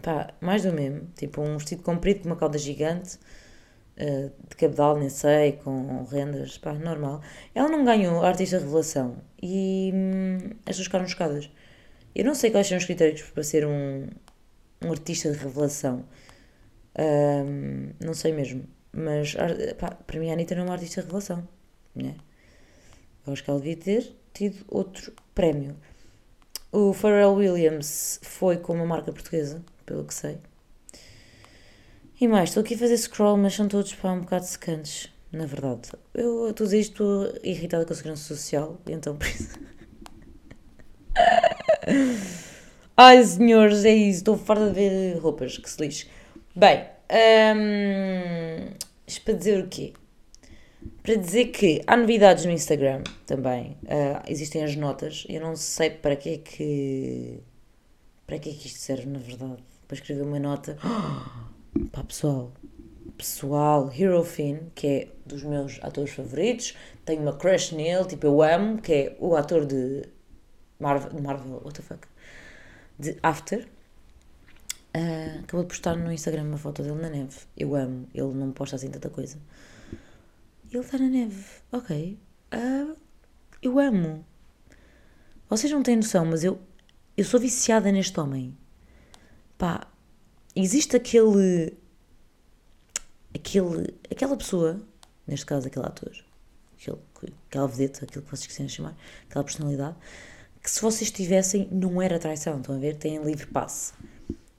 Pá, 0.01 0.33
mais 0.39 0.63
do 0.63 0.71
mesmo. 0.71 1.07
Tipo, 1.15 1.41
um 1.41 1.57
vestido 1.57 1.83
comprido 1.83 2.21
com 2.21 2.29
uma 2.29 2.35
cauda 2.35 2.57
gigante, 2.57 3.17
uh, 3.97 4.31
de 4.49 4.55
cabedal, 4.55 4.97
nem 4.97 5.09
sei, 5.09 5.53
com 5.53 6.03
rendas, 6.05 6.57
pá, 6.57 6.73
normal. 6.73 7.21
Ela 7.55 7.69
não 7.69 7.85
ganhou 7.85 8.23
artista 8.23 8.59
revelação 8.59 9.17
e 9.41 9.91
hum, 9.93 10.37
as 10.59 10.77
pessoas 10.77 10.85
ficaram 10.87 11.07
chocadas. 11.07 11.49
Eu 12.13 12.25
não 12.25 12.35
sei 12.35 12.51
quais 12.51 12.67
são 12.67 12.77
os 12.77 12.85
critérios 12.85 13.21
para 13.21 13.43
ser 13.43 13.65
um, 13.65 14.07
um 14.83 14.91
artista 14.91 15.31
de 15.31 15.37
revelação. 15.37 16.05
Um, 16.99 17.91
não 18.03 18.13
sei 18.13 18.33
mesmo. 18.33 18.65
Mas 18.93 19.35
pá, 19.79 19.91
para 19.91 20.19
mim 20.19 20.29
a 20.29 20.33
Anitta 20.33 20.55
não 20.55 20.63
é 20.63 20.65
uma 20.65 20.73
artista 20.73 21.01
de 21.01 21.07
revelação. 21.07 21.47
Né? 21.95 22.15
Eu 23.25 23.33
acho 23.33 23.43
que 23.43 23.49
ela 23.49 23.59
devia 23.59 23.77
ter 23.77 24.15
tido 24.33 24.65
outro 24.67 25.13
prémio. 25.33 25.75
O 26.71 26.93
Pharrell 26.93 27.33
Williams 27.33 28.19
foi 28.23 28.57
com 28.57 28.73
uma 28.73 28.85
marca 28.85 29.11
portuguesa, 29.11 29.61
pelo 29.85 30.05
que 30.05 30.13
sei. 30.13 30.37
E 32.21 32.27
mais, 32.27 32.49
estou 32.49 32.61
aqui 32.61 32.75
a 32.75 32.77
fazer 32.77 32.97
scroll, 32.97 33.35
mas 33.35 33.55
são 33.55 33.67
todos 33.67 33.95
pá, 33.95 34.11
um 34.11 34.19
bocado 34.19 34.45
secantes, 34.45 35.11
na 35.31 35.47
verdade. 35.47 35.89
Eu 36.13 36.51
estou 36.51 36.65
a 36.65 36.67
dizer 36.67 36.79
isto, 36.79 36.91
estou 36.91 37.41
irritada 37.43 37.83
com 37.83 37.93
a 37.93 37.95
segurança 37.95 38.35
social, 38.35 38.79
então 38.85 39.17
por 39.17 39.25
isso. 39.25 39.59
Ai, 42.95 43.23
senhores, 43.23 43.83
é 43.85 43.95
isso. 43.95 44.19
Estou 44.19 44.37
farta 44.37 44.67
de 44.67 44.73
ver 44.75 45.17
roupas, 45.17 45.57
que 45.57 45.67
se 45.67 45.81
lixe. 45.81 46.07
Bem, 46.55 46.85
hum, 47.55 48.69
isto 49.07 49.25
para 49.25 49.33
dizer 49.33 49.63
o 49.63 49.67
quê? 49.67 49.93
Para 51.01 51.15
dizer 51.15 51.45
que 51.45 51.81
há 51.87 51.97
novidades 51.97 52.45
no 52.45 52.51
Instagram 52.51 53.01
também. 53.25 53.75
Uh, 53.85 54.21
existem 54.27 54.63
as 54.63 54.75
notas. 54.75 55.25
Eu 55.27 55.41
não 55.41 55.55
sei 55.55 55.89
para 55.89 56.15
que 56.15 56.29
é 56.29 56.37
que. 56.37 57.39
Para 58.27 58.37
que 58.37 58.51
é 58.51 58.53
que 58.53 58.67
isto 58.67 58.77
serve, 58.77 59.07
na 59.07 59.17
verdade. 59.17 59.63
Para 59.87 59.95
escrever 59.95 60.21
uma 60.21 60.37
nota. 60.37 60.77
Oh, 60.85 61.49
pá, 61.91 62.03
pessoal. 62.03 62.51
Pessoal, 63.17 63.91
Hero 63.95 64.23
Finn, 64.23 64.69
que 64.73 64.87
é 64.87 65.07
dos 65.25 65.43
meus 65.43 65.79
atores 65.83 66.11
favoritos. 66.11 66.75
Tenho 67.05 67.21
uma 67.21 67.33
crush 67.33 67.73
nele, 67.73 68.05
tipo, 68.05 68.25
eu 68.25 68.41
amo, 68.41 68.81
que 68.81 68.93
é 68.93 69.17
o 69.19 69.35
ator 69.35 69.65
de 69.65 70.07
Marvel, 70.79 71.21
Marvel 71.21 71.61
what 71.63 71.73
the 71.73 71.83
fuck, 71.83 72.07
de 72.97 73.17
After. 73.21 73.67
Uh, 74.95 75.39
acabou 75.43 75.61
de 75.61 75.69
postar 75.69 75.95
no 75.95 76.11
Instagram 76.11 76.43
uma 76.43 76.57
foto 76.57 76.81
dele 76.81 76.99
na 76.99 77.09
neve. 77.09 77.37
Eu 77.55 77.75
amo, 77.75 78.07
ele 78.13 78.33
não 78.33 78.51
posta 78.51 78.75
assim 78.75 78.89
tanta 78.89 79.09
coisa. 79.09 79.37
Ele 80.71 80.79
está 80.83 80.97
na 80.97 81.07
neve, 81.07 81.45
ok. 81.71 82.19
Uh, 82.53 82.95
eu 83.61 83.79
amo. 83.79 84.25
Vocês 85.49 85.71
não 85.71 85.83
têm 85.83 85.97
noção, 85.97 86.25
mas 86.25 86.43
eu, 86.43 86.59
eu 87.15 87.23
sou 87.23 87.39
viciada 87.39 87.91
neste 87.91 88.19
homem. 88.19 88.57
Pá, 89.57 89.87
existe 90.55 90.95
aquele. 90.95 91.77
aquele 93.33 93.93
aquela 94.09 94.37
pessoa, 94.37 94.79
neste 95.27 95.45
caso 95.45 95.67
aquele 95.67 95.85
ator, 95.85 96.13
aquele, 96.77 96.97
aquela 97.47 97.67
vedeta, 97.67 98.05
aquilo 98.05 98.23
que 98.23 98.31
vocês 98.31 98.47
quiserem 98.47 98.69
chamar, 98.69 98.97
aquela 99.27 99.43
personalidade, 99.43 99.95
que 100.61 100.69
se 100.69 100.81
vocês 100.81 101.09
tivessem, 101.11 101.67
não 101.71 102.01
era 102.01 102.19
traição, 102.19 102.59
estão 102.59 102.75
a 102.75 102.77
ver? 102.77 102.95
Têm 102.95 103.23
livre 103.23 103.47
passe. 103.47 103.93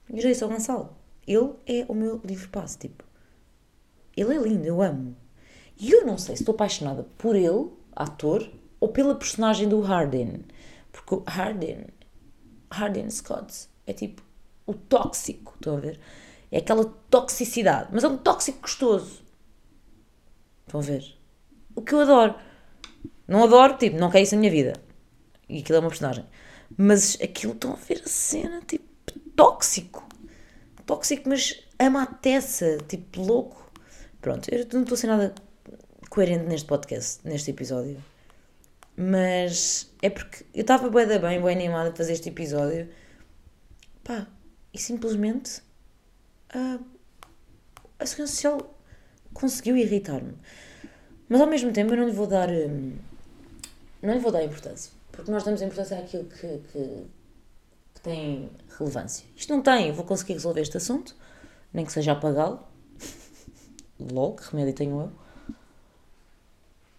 E 0.09 0.21
já 0.21 0.29
disse 0.29 0.43
ao 0.43 0.49
Gonçalo, 0.49 0.95
ele 1.25 1.51
é 1.65 1.85
o 1.87 1.93
meu 1.93 2.21
livre 2.23 2.47
passe, 2.47 2.77
tipo. 2.77 3.03
Ele 4.15 4.35
é 4.35 4.37
lindo, 4.37 4.65
eu 4.65 4.81
amo. 4.81 5.15
E 5.79 5.91
eu 5.91 6.05
não 6.05 6.17
sei 6.17 6.35
se 6.35 6.43
estou 6.43 6.53
apaixonada 6.53 7.03
por 7.17 7.35
ele, 7.35 7.71
ator, 7.95 8.47
ou 8.79 8.89
pela 8.89 9.15
personagem 9.15 9.67
do 9.67 9.79
Harden. 9.81 10.41
Porque 10.91 11.15
o 11.15 11.23
Harden, 11.25 11.87
Harden 12.69 13.09
Scott, 13.09 13.67
é 13.87 13.93
tipo 13.93 14.22
o 14.65 14.73
tóxico, 14.73 15.53
estão 15.55 15.77
a 15.77 15.79
ver? 15.79 15.99
É 16.51 16.59
aquela 16.59 16.85
toxicidade, 17.09 17.89
mas 17.91 18.03
é 18.03 18.07
um 18.07 18.17
tóxico 18.17 18.61
gostoso. 18.61 19.21
Estão 20.65 20.79
a 20.79 20.83
ver? 20.83 21.17
O 21.75 21.81
que 21.81 21.93
eu 21.93 22.01
adoro. 22.01 22.35
Não 23.27 23.43
adoro, 23.43 23.77
tipo, 23.77 23.97
não 23.97 24.11
quer 24.11 24.21
isso 24.21 24.35
na 24.35 24.41
minha 24.41 24.51
vida. 24.51 24.73
E 25.49 25.59
aquilo 25.59 25.77
é 25.77 25.79
uma 25.79 25.89
personagem. 25.89 26.25
Mas 26.77 27.17
aquilo 27.21 27.53
estão 27.53 27.73
a 27.73 27.75
ver 27.75 28.01
a 28.05 28.07
cena, 28.07 28.61
tipo, 28.61 28.85
tóxico. 29.35 30.07
Tóxico, 30.85 31.29
mas 31.29 31.63
ama 31.79 32.03
a 32.03 32.05
teça, 32.05 32.77
tipo, 32.87 33.21
louco. 33.21 33.71
Pronto, 34.21 34.47
eu 34.49 34.67
não 34.73 34.81
estou 34.81 34.95
a 34.95 34.97
ser 34.97 35.07
nada 35.07 35.35
coerente 36.09 36.45
neste 36.45 36.67
podcast, 36.67 37.19
neste 37.23 37.51
episódio. 37.51 38.03
Mas 38.95 39.91
é 40.01 40.09
porque 40.09 40.45
eu 40.53 40.61
estava 40.61 40.89
bem, 40.89 41.07
bem 41.41 41.55
animada 41.55 41.89
a 41.89 41.95
fazer 41.95 42.13
este 42.13 42.29
episódio. 42.29 42.89
Pá, 44.03 44.27
e 44.73 44.79
simplesmente 44.79 45.61
a, 46.49 46.79
a 47.99 48.05
Segurança 48.05 48.33
Social 48.33 48.75
conseguiu 49.33 49.77
irritar-me. 49.77 50.33
Mas 51.29 51.41
ao 51.41 51.47
mesmo 51.47 51.71
tempo 51.71 51.93
eu 51.93 51.97
não 51.97 52.05
lhe 52.07 52.13
vou 52.13 52.27
dar. 52.27 52.49
Hum, 52.49 52.97
não 54.01 54.13
lhe 54.13 54.19
vou 54.19 54.31
dar 54.31 54.43
importância. 54.43 54.91
Porque 55.11 55.31
nós 55.31 55.43
damos 55.43 55.61
importância 55.61 55.97
àquilo 55.97 56.25
que, 56.25 56.61
que, 56.71 57.05
que 57.93 58.01
tem 58.01 58.49
relevância. 58.77 59.25
Isto 59.35 59.53
não 59.53 59.61
tem, 59.61 59.89
eu 59.89 59.93
vou 59.93 60.05
conseguir 60.05 60.33
resolver 60.33 60.61
este 60.61 60.77
assunto, 60.77 61.15
nem 61.71 61.85
que 61.85 61.91
seja 61.91 62.13
apagá-lo. 62.13 62.59
Logo, 64.11 64.37
que 64.37 64.51
remédio 64.51 64.73
tenho 64.73 65.01
eu. 65.01 65.11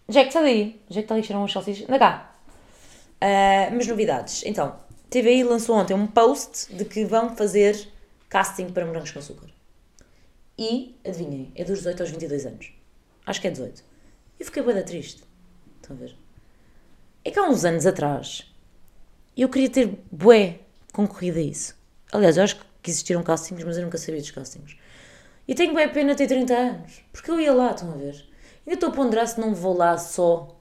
Jack, 0.07 0.31
sai 0.31 0.43
daí. 0.43 0.81
Jack 0.89 1.01
está 1.03 1.15
ali 1.15 1.23
a 1.23 1.25
cheirar 1.25 1.41
umas 1.41 1.51
salsichas. 1.51 1.87
Anda 1.89 1.99
cá. 1.99 2.35
Uh, 3.15 3.75
mas 3.75 3.87
novidades. 3.87 4.43
Então, 4.45 4.75
TVI 5.09 5.43
lançou 5.43 5.75
ontem 5.75 5.93
um 5.93 6.07
post 6.07 6.73
de 6.73 6.85
que 6.85 7.05
vão 7.05 7.35
fazer 7.35 7.87
casting 8.29 8.69
para 8.69 8.85
Morangos 8.85 9.11
com 9.11 9.19
Açúcar. 9.19 9.49
E, 10.57 10.95
adivinhem, 11.05 11.51
é 11.55 11.63
dos 11.63 11.79
18 11.79 12.01
aos 12.01 12.09
22 12.11 12.45
anos. 12.45 12.73
Acho 13.25 13.41
que 13.41 13.47
é 13.47 13.51
18. 13.51 13.83
Eu 14.39 14.45
fiquei 14.45 14.63
bem 14.63 14.83
triste. 14.83 15.23
Estão 15.81 15.95
a 15.95 15.99
ver? 15.99 16.15
É 17.23 17.31
que 17.31 17.39
há 17.39 17.43
uns 17.43 17.65
anos 17.65 17.85
atrás 17.85 18.51
eu 19.35 19.49
queria 19.49 19.69
ter 19.69 19.99
bué 20.11 20.59
concorrido 20.93 21.39
a 21.39 21.41
isso. 21.41 21.75
Aliás, 22.11 22.37
eu 22.37 22.43
acho 22.43 22.57
que 22.81 22.89
existiram 22.89 23.21
castings, 23.23 23.63
mas 23.63 23.77
eu 23.77 23.83
nunca 23.83 23.97
sabia 23.97 24.21
dos 24.21 24.31
castings. 24.31 24.77
E 25.47 25.53
tenho 25.53 25.73
bem 25.75 25.87
pena 25.89 26.15
ter 26.15 26.27
30 26.27 26.53
anos, 26.53 27.03
porque 27.11 27.29
eu 27.29 27.39
ia 27.39 27.53
lá, 27.53 27.71
estão 27.71 27.91
a 27.91 27.97
ver? 27.97 28.25
Ainda 28.65 28.73
estou 28.73 28.89
a 28.89 28.91
ponderar 28.91 29.27
se 29.27 29.39
não 29.39 29.53
vou 29.53 29.75
lá 29.75 29.97
só. 29.97 30.57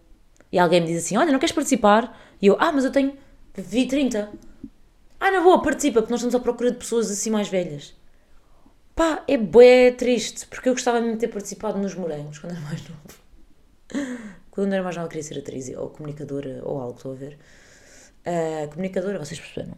E 0.52 0.58
alguém 0.58 0.80
me 0.80 0.88
diz 0.88 1.04
assim: 1.04 1.16
Olha, 1.16 1.32
não 1.32 1.38
queres 1.38 1.54
participar? 1.54 2.18
E 2.40 2.46
eu: 2.46 2.56
Ah, 2.58 2.70
mas 2.70 2.84
eu 2.84 2.92
tenho. 2.92 3.16
Vi 3.56 3.86
30. 3.86 4.32
Ah, 5.20 5.30
na 5.30 5.40
boa, 5.40 5.62
participa, 5.62 6.00
porque 6.00 6.10
nós 6.10 6.20
estamos 6.20 6.34
à 6.34 6.40
procura 6.40 6.72
de 6.72 6.78
pessoas 6.78 7.08
assim 7.10 7.30
mais 7.30 7.48
velhas. 7.48 7.94
Pá, 8.96 9.22
é 9.28 9.36
bué 9.36 9.92
triste, 9.92 10.46
porque 10.46 10.68
eu 10.68 10.72
gostava 10.72 11.00
mesmo 11.00 11.14
de 11.14 11.20
ter 11.20 11.28
participado 11.28 11.78
nos 11.78 11.94
morangos 11.94 12.38
quando 12.38 12.52
era 12.52 12.60
mais 12.62 12.82
novo. 12.88 14.10
Quando 14.50 14.72
era 14.72 14.82
mais 14.82 14.96
nova 14.96 15.08
queria 15.08 15.22
ser 15.22 15.38
atriz 15.38 15.68
ou 15.76 15.88
comunicadora 15.88 16.62
ou 16.64 16.80
algo, 16.80 16.96
estou 16.96 17.12
a 17.12 17.14
ver. 17.14 17.38
Uh, 18.26 18.68
comunicadora, 18.70 19.18
vocês 19.18 19.38
perceberam. 19.38 19.76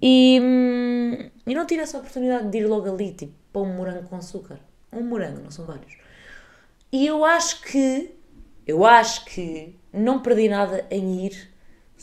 E, 0.00 0.40
hum, 0.42 1.30
e 1.46 1.54
não 1.54 1.66
tive 1.66 1.82
essa 1.82 1.98
oportunidade 1.98 2.48
de 2.48 2.58
ir 2.58 2.66
logo 2.66 2.90
ali, 2.90 3.12
tipo, 3.12 3.34
para 3.52 3.62
um 3.62 3.74
morango 3.74 4.08
com 4.08 4.16
açúcar. 4.16 4.58
Um 4.90 5.02
morango, 5.02 5.42
não 5.42 5.50
são 5.50 5.66
vários. 5.66 5.98
E 6.90 7.06
eu 7.06 7.24
acho 7.24 7.62
que, 7.62 8.14
eu 8.66 8.84
acho 8.86 9.26
que 9.26 9.78
não 9.92 10.20
perdi 10.20 10.48
nada 10.48 10.86
em 10.90 11.26
ir 11.26 11.51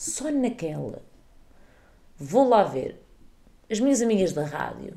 só 0.00 0.30
naquela. 0.30 1.02
Vou 2.16 2.48
lá 2.48 2.64
ver. 2.64 3.00
As 3.70 3.80
minhas 3.80 4.00
amigas 4.02 4.32
da 4.32 4.44
rádio 4.44 4.96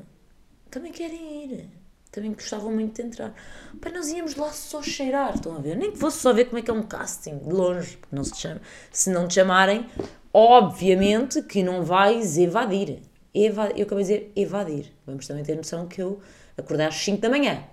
também 0.70 0.92
querem 0.92 1.44
ir 1.44 1.84
também 2.14 2.32
gostavam 2.32 2.72
muito 2.72 2.94
de 2.94 3.08
entrar. 3.08 3.34
Para 3.80 3.90
nós 3.90 4.08
íamos 4.08 4.36
lá 4.36 4.50
só 4.52 4.80
cheirar, 4.80 5.34
estão 5.34 5.56
a 5.56 5.58
ver? 5.58 5.76
Nem 5.76 5.90
que 5.90 5.98
fosse 5.98 6.18
só 6.18 6.32
ver 6.32 6.44
como 6.44 6.58
é 6.58 6.62
que 6.62 6.70
é 6.70 6.74
um 6.74 6.84
casting, 6.84 7.38
de 7.38 7.50
longe, 7.50 7.96
porque 7.96 8.14
não 8.14 8.22
se, 8.22 8.36
chama. 8.36 8.60
se 8.92 9.10
não 9.10 9.26
te 9.26 9.34
chamarem, 9.34 9.86
obviamente 10.32 11.42
que 11.42 11.60
não 11.60 11.82
vais 11.82 12.38
evadir. 12.38 13.02
Eva, 13.34 13.72
eu 13.76 13.84
acabei 13.84 14.04
de 14.04 14.12
dizer 14.12 14.32
evadir. 14.36 14.92
Vamos 15.04 15.26
também 15.26 15.42
ter 15.42 15.56
noção 15.56 15.88
que 15.88 16.00
eu 16.00 16.20
acordei 16.56 16.86
às 16.86 16.94
5 16.94 17.20
da 17.20 17.28
manhã. 17.28 17.64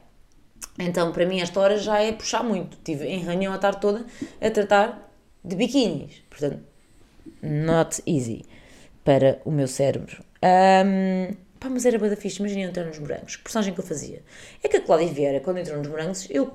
Então, 0.80 1.12
para 1.12 1.26
mim, 1.26 1.40
esta 1.40 1.60
hora 1.60 1.78
já 1.78 2.00
é 2.00 2.12
puxar 2.12 2.44
muito. 2.44 2.78
Estive 2.78 3.06
em 3.06 3.20
reunião 3.20 3.54
a 3.54 3.60
tarde 3.60 3.80
toda 3.80 4.06
a 4.42 4.50
tratar 4.50 5.12
de 5.44 5.56
biquínis. 5.56 6.24
Portanto, 6.32 6.71
not 7.42 8.02
easy 8.06 8.44
para 9.04 9.42
o 9.46 9.52
meu 9.52 9.68
cérebro. 9.68 10.24
Um, 10.44 11.36
pá, 11.60 11.70
mas 11.70 11.86
era 11.86 11.98
bada 11.98 12.16
fixe, 12.16 12.40
imagina 12.40 12.62
entrar 12.64 12.86
nos 12.86 13.00
morangos. 13.00 13.36
Que 13.36 13.44
personagem 13.44 13.74
que 13.74 13.80
eu 13.80 13.86
fazia? 13.86 14.24
É 14.64 14.68
que 14.68 14.78
a 14.78 14.82
Cláudia 14.82 15.08
Vieira, 15.08 15.40
quando 15.40 15.58
entrou 15.58 15.78
nos 15.78 15.88
morangos, 15.88 16.28
eu 16.30 16.54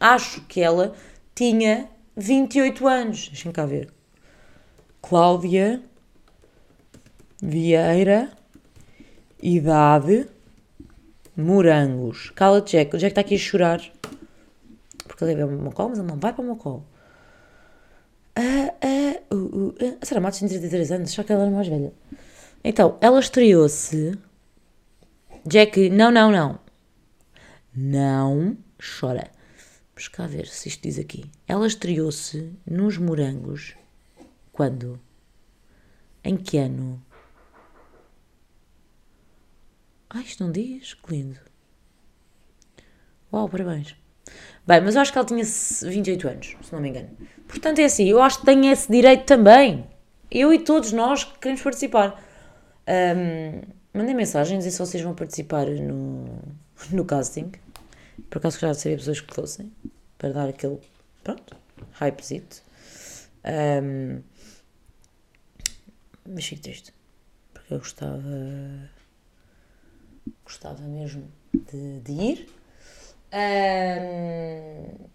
acho 0.00 0.42
que 0.42 0.60
ela 0.60 0.94
tinha 1.34 1.88
28 2.16 2.86
anos. 2.86 3.28
Deixem 3.28 3.52
cá 3.52 3.66
ver. 3.66 3.88
Cláudia 5.02 5.82
Vieira, 7.42 8.30
idade, 9.42 10.26
morangos. 11.36 12.30
Cala-te, 12.30 12.72
Jack. 12.72 12.96
O 12.96 12.98
Jack 12.98 13.12
está 13.12 13.20
aqui 13.20 13.34
a 13.34 13.38
chorar. 13.38 13.82
Porque 15.06 15.24
ele 15.24 15.44
o 15.44 15.48
meu 15.48 15.72
colo, 15.72 15.90
mas 15.90 15.98
ele 15.98 16.08
não 16.08 16.16
vai 16.16 16.32
para 16.32 16.42
meu 16.42 16.56
Ah, 18.36 18.74
ah, 18.82 19.34
uh, 19.34 19.36
uh. 19.36 19.98
A 20.00 20.06
Sara 20.06 20.20
Matos 20.20 20.40
tem 20.40 20.48
33 20.48 20.92
anos, 20.92 21.10
só 21.10 21.22
que 21.22 21.32
ela 21.32 21.42
era 21.42 21.50
mais 21.50 21.68
velha. 21.68 21.92
Então, 22.62 22.98
ela 23.00 23.20
estreou-se. 23.20 24.18
Jack, 25.46 25.90
não, 25.90 26.10
não, 26.10 26.30
não. 26.32 26.58
Não 27.74 28.56
chora. 28.78 29.30
Vamos 29.94 30.08
cá 30.08 30.26
ver 30.26 30.46
se 30.46 30.68
isto 30.68 30.82
diz 30.82 30.98
aqui. 30.98 31.30
Ela 31.46 31.66
estreou-se 31.66 32.52
nos 32.66 32.98
Morangos. 32.98 33.74
Quando? 34.52 35.00
Em 36.22 36.36
que 36.36 36.58
ano? 36.58 37.02
Ai, 40.10 40.22
isto 40.22 40.44
não 40.44 40.50
diz? 40.50 40.94
Que 40.94 41.12
lindo. 41.12 41.38
Uau, 43.32 43.48
parabéns. 43.48 43.96
Bem, 44.66 44.80
mas 44.80 44.94
eu 44.94 45.02
acho 45.02 45.12
que 45.12 45.18
ela 45.18 45.26
tinha 45.26 45.44
28 45.44 46.28
anos, 46.28 46.56
se 46.62 46.72
não 46.72 46.80
me 46.80 46.88
engano. 46.88 47.10
Portanto, 47.46 47.78
é 47.80 47.84
assim, 47.84 48.08
eu 48.08 48.22
acho 48.22 48.40
que 48.40 48.46
tenho 48.46 48.64
esse 48.72 48.90
direito 48.90 49.24
também. 49.24 49.86
Eu 50.30 50.52
e 50.52 50.58
todos 50.58 50.90
nós 50.92 51.24
que 51.24 51.38
queremos 51.38 51.62
participar. 51.62 52.22
Um, 52.88 53.62
mandem 53.92 54.14
mensagens 54.14 54.64
e 54.64 54.70
se 54.70 54.78
vocês 54.78 55.02
vão 55.02 55.14
participar 55.14 55.66
no, 55.66 56.38
no 56.90 57.04
casting. 57.04 57.52
Por 58.30 58.38
acaso 58.38 58.58
já 58.58 58.72
sabia 58.72 58.96
pessoas 58.96 59.20
que 59.20 59.34
fossem. 59.34 59.70
Para 60.16 60.32
dar 60.32 60.48
aquele, 60.48 60.80
pronto, 61.22 61.56
hypezito. 62.00 62.62
Um, 63.44 64.22
mas 66.26 66.46
fico 66.46 66.62
triste. 66.62 66.94
Porque 67.52 67.74
eu 67.74 67.78
gostava. 67.78 68.22
Gostava 70.42 70.80
mesmo 70.82 71.30
de, 71.70 72.00
de 72.00 72.12
ir. 72.12 72.48
Um, 73.34 75.08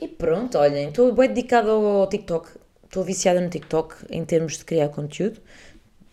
e 0.00 0.08
pronto, 0.08 0.56
olhem, 0.56 0.88
estou 0.88 1.12
bem 1.12 1.28
dedicada 1.28 1.70
ao 1.70 2.08
TikTok. 2.08 2.48
Estou 2.84 3.04
viciada 3.04 3.40
no 3.40 3.50
TikTok 3.50 4.06
em 4.10 4.24
termos 4.24 4.56
de 4.58 4.64
criar 4.64 4.88
conteúdo. 4.88 5.40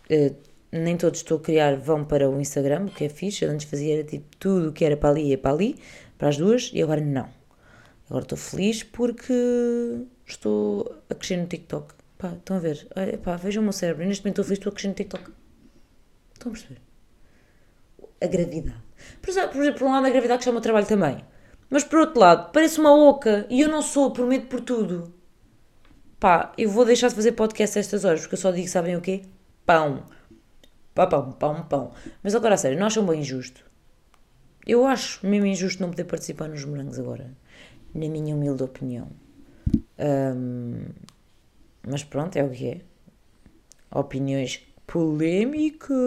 Uh, 0.10 0.36
nem 0.72 0.98
todos 0.98 1.20
estou 1.20 1.38
a 1.38 1.42
criar 1.42 1.78
vão 1.78 2.04
para 2.04 2.30
o 2.30 2.40
Instagram, 2.40 2.86
o 2.86 2.92
que 2.92 3.06
é 3.06 3.10
fixe. 3.10 3.46
Eu 3.46 3.52
antes 3.52 3.66
fazia 3.70 4.04
tipo, 4.04 4.26
tudo 4.38 4.70
o 4.70 4.74
que 4.74 4.84
era 4.84 4.98
para 4.98 5.10
ali 5.10 5.30
ia 5.30 5.38
para 5.38 5.52
ali, 5.52 5.78
para 6.18 6.30
as 6.30 6.38
duas, 6.38 6.70
e 6.74 6.82
agora 6.82 7.02
não. 7.02 7.30
Agora 8.10 8.24
estou 8.24 8.38
feliz 8.38 8.84
porque 8.84 9.34
estou 10.26 11.02
a 11.10 11.16
crescer 11.16 11.38
no 11.38 11.48
TikTok. 11.48 11.94
Pá, 12.18 12.34
estão 12.34 12.58
a 12.58 12.60
ver? 12.60 12.88
Pá, 13.24 13.38
vejam 13.38 13.62
o 13.62 13.64
meu 13.64 13.74
cérebro. 13.74 14.06
Neste 14.06 14.24
momento 14.24 14.42
estou 14.42 14.46
feliz, 14.46 14.60
estou 14.60 14.72
a 14.72 14.74
crescer 14.74 14.88
no 14.90 14.94
TikTok. 14.96 15.32
Estão 16.34 16.52
a 16.52 16.56
perceber? 16.56 16.82
A 18.22 18.28
gravidade. 18.28 18.91
Por, 19.22 19.34
por, 19.34 19.74
por 19.74 19.88
um 19.88 19.92
lado, 19.92 20.06
a 20.06 20.10
gravidade 20.10 20.40
que 20.40 20.46
chama 20.46 20.60
o 20.60 20.62
trabalho 20.62 20.86
também. 20.86 21.24
Mas 21.70 21.84
por 21.84 22.00
outro 22.00 22.20
lado, 22.20 22.52
parece 22.52 22.80
uma 22.80 22.94
oca 22.94 23.46
e 23.50 23.62
eu 23.62 23.70
não 23.70 23.82
sou, 23.82 24.12
prometo 24.12 24.48
por 24.48 24.62
tudo. 24.62 25.14
Pá, 26.20 26.52
eu 26.58 26.70
vou 26.70 26.86
deixar 26.86 27.08
de 27.08 27.16
fazer 27.16 27.32
podcast 27.32 27.78
a 27.78 27.80
estas 27.80 28.06
horas 28.06 28.22
porque 28.22 28.36
eu 28.36 28.40
só 28.40 28.52
digo, 28.52 28.68
sabem 28.68 28.96
o 28.96 29.02
quê? 29.02 29.22
Pão. 29.66 30.04
Pá, 30.94 31.08
pão, 31.08 31.32
pão, 31.32 31.64
pão. 31.64 31.92
Mas 32.22 32.36
agora, 32.36 32.56
a 32.56 32.58
sério, 32.58 32.78
não 32.78 32.88
acham 32.88 33.06
bem 33.06 33.22
injusto? 33.22 33.64
Eu 34.68 34.86
acho 34.86 35.26
mesmo 35.26 35.46
injusto 35.48 35.82
não 35.82 35.90
poder 35.90 36.04
participar 36.04 36.48
nos 36.48 36.64
morangos 36.66 37.00
agora. 37.00 37.32
Na 37.96 38.08
minha 38.08 38.36
humilde 38.36 38.62
opinião. 38.64 39.10
Um, 39.98 40.86
mas 41.88 42.04
pronto, 42.04 42.36
é 42.36 42.44
o 42.44 42.50
que 42.50 42.68
é. 42.68 42.82
Opiniões 43.98 44.62
polémicas. 44.86 45.98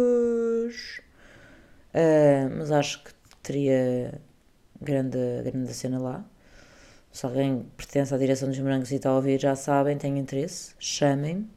Uh, 1.94 2.50
mas 2.58 2.72
acho 2.72 3.04
que 3.04 3.12
teria 3.42 4.20
grande, 4.80 5.18
grande 5.44 5.72
cena 5.72 5.98
lá. 5.98 6.24
Se 7.12 7.24
alguém 7.24 7.64
pertence 7.76 8.12
à 8.12 8.18
direção 8.18 8.48
dos 8.48 8.58
morangos 8.58 8.90
e 8.90 8.96
está 8.96 9.10
a 9.10 9.16
ouvir, 9.16 9.40
já 9.40 9.54
sabem, 9.54 9.96
tem 9.96 10.18
interesse, 10.18 10.74
chamem-me. 10.78 11.48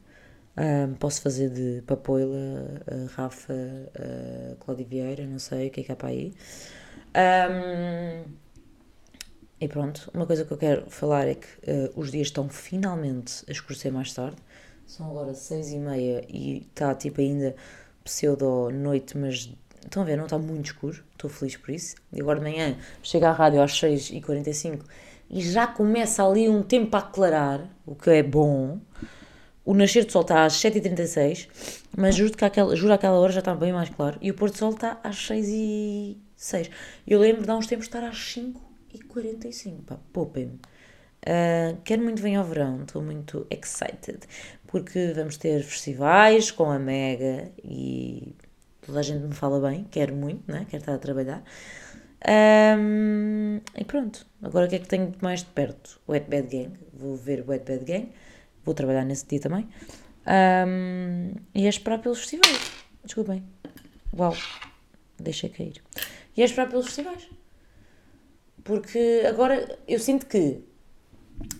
Um, 0.56 0.94
posso 0.94 1.22
fazer 1.22 1.50
de 1.50 1.82
Papoila, 1.82 2.34
uh, 2.34 3.06
Rafa, 3.14 3.52
uh, 3.52 4.56
Cláudia 4.56 4.86
Vieira, 4.86 5.26
não 5.26 5.38
sei 5.38 5.68
o 5.68 5.70
que 5.70 5.80
é 5.80 5.84
que 5.84 5.92
há 5.92 5.96
para 5.96 6.08
aí. 6.08 6.32
Um, 7.16 8.24
e 9.60 9.68
pronto, 9.68 10.10
uma 10.14 10.26
coisa 10.26 10.44
que 10.44 10.52
eu 10.52 10.56
quero 10.56 10.90
falar 10.90 11.26
é 11.28 11.34
que 11.34 11.46
uh, 11.46 11.92
os 11.96 12.10
dias 12.10 12.28
estão 12.28 12.48
finalmente 12.48 13.44
a 13.48 13.52
escurecer 13.52 13.92
mais 13.92 14.12
tarde. 14.12 14.36
São 14.86 15.10
agora 15.10 15.34
seis 15.34 15.72
e 15.72 15.78
meia 15.78 16.24
e 16.28 16.58
está 16.58 16.94
tipo 16.94 17.20
ainda 17.20 17.54
pseudo-noite, 18.04 19.16
mas 19.16 19.52
estão 19.84 20.02
a 20.02 20.06
ver, 20.06 20.16
não 20.16 20.24
está 20.24 20.38
muito 20.38 20.66
escuro. 20.66 21.02
Estou 21.12 21.28
feliz 21.30 21.56
por 21.56 21.70
isso. 21.70 21.96
E 22.12 22.20
agora 22.20 22.38
de 22.38 22.44
manhã 22.44 22.76
chega 23.02 23.28
à 23.28 23.32
rádio 23.32 23.62
às 23.62 23.72
6h45 23.72 24.82
e 25.30 25.42
já 25.42 25.66
começa 25.66 26.26
ali 26.26 26.48
um 26.48 26.62
tempo 26.62 26.96
a 26.96 27.00
aclarar, 27.00 27.68
o 27.84 27.94
que 27.94 28.10
é 28.10 28.22
bom. 28.22 28.80
O 29.64 29.74
nascer 29.74 30.04
do 30.06 30.12
sol 30.12 30.22
está 30.22 30.44
às 30.44 30.54
7h36, 30.54 31.48
mas 31.94 32.14
juro 32.14 32.34
que 32.34 32.44
aquela, 32.44 32.74
juro 32.74 32.92
aquela 32.94 33.18
hora 33.18 33.32
já 33.32 33.40
está 33.40 33.54
bem 33.54 33.72
mais 33.72 33.90
claro. 33.90 34.18
E 34.22 34.30
o 34.30 34.34
pôr 34.34 34.50
do 34.50 34.56
sol 34.56 34.70
está 34.70 34.98
às 35.04 35.16
6h06. 35.16 36.70
Eu 37.06 37.20
lembro 37.20 37.42
de 37.42 37.50
há 37.50 37.54
uns 37.54 37.66
tempos 37.66 37.86
estar 37.86 38.02
às 38.02 38.16
5h45. 38.16 39.84
Pá, 39.84 39.98
poupem-me. 40.12 40.58
Uh, 41.18 41.76
quero 41.84 42.02
muito 42.02 42.22
vir 42.22 42.36
ao 42.36 42.44
verão, 42.44 42.82
estou 42.82 43.02
muito 43.02 43.46
excited, 43.50 44.20
porque 44.66 45.12
vamos 45.14 45.36
ter 45.36 45.62
festivais 45.62 46.50
com 46.50 46.70
a 46.70 46.78
Mega 46.78 47.50
e 47.62 48.34
toda 48.88 49.00
a 49.00 49.02
gente 49.02 49.22
me 49.22 49.34
fala 49.34 49.60
bem, 49.60 49.86
quero 49.90 50.14
muito, 50.14 50.50
né? 50.50 50.66
quero 50.70 50.80
estar 50.80 50.94
a 50.94 50.98
trabalhar. 50.98 51.44
Um, 52.26 53.60
e 53.76 53.84
pronto, 53.84 54.26
agora 54.42 54.64
o 54.64 54.68
que 54.68 54.76
é 54.76 54.78
que 54.78 54.88
tenho 54.88 55.12
mais 55.20 55.40
de 55.40 55.50
perto? 55.50 56.00
Wet 56.08 56.26
Bad 56.28 56.48
Gang, 56.48 56.72
vou 56.94 57.14
ver 57.14 57.44
Wet 57.46 57.70
Bad 57.70 57.84
Gang, 57.84 58.10
vou 58.64 58.74
trabalhar 58.74 59.04
nesse 59.04 59.26
dia 59.26 59.40
também. 59.40 59.68
Um, 60.26 61.34
e 61.54 61.66
é 61.66 61.68
esperar 61.68 61.98
pelos 61.98 62.20
festivais. 62.20 62.72
Desculpem. 63.04 63.44
Uau, 64.16 64.34
deixei 65.20 65.50
cair. 65.50 65.82
E 66.34 66.40
é 66.40 66.46
esperar 66.46 66.70
pelos 66.70 66.86
festivais. 66.86 67.28
Porque 68.64 69.22
agora 69.28 69.78
eu 69.86 69.98
sinto 69.98 70.24
que 70.24 70.62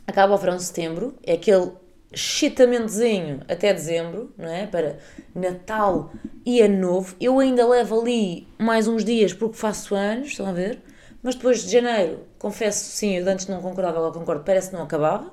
acaba 0.06 0.34
o 0.34 0.38
verão 0.38 0.56
de 0.56 0.64
setembro, 0.64 1.14
é 1.22 1.34
aquele 1.34 1.72
chitamentozinho 2.12 3.40
até 3.48 3.72
dezembro, 3.72 4.32
não 4.36 4.48
é? 4.48 4.66
Para 4.66 4.98
Natal 5.34 6.12
e 6.44 6.60
Ano 6.60 6.78
Novo. 6.78 7.16
Eu 7.20 7.38
ainda 7.38 7.66
levo 7.66 8.00
ali 8.00 8.48
mais 8.58 8.88
uns 8.88 9.04
dias 9.04 9.32
porque 9.32 9.56
faço 9.56 9.94
anos, 9.94 10.28
estão 10.28 10.46
a 10.46 10.52
ver? 10.52 10.80
Mas 11.22 11.34
depois 11.34 11.62
de 11.64 11.72
janeiro, 11.72 12.20
confesso, 12.38 12.84
sim, 12.84 13.16
eu 13.16 13.28
antes 13.28 13.46
não 13.46 13.60
concordava, 13.60 13.98
agora 13.98 14.12
concordo, 14.12 14.44
parece 14.44 14.70
que 14.70 14.76
não 14.76 14.84
acabava. 14.84 15.32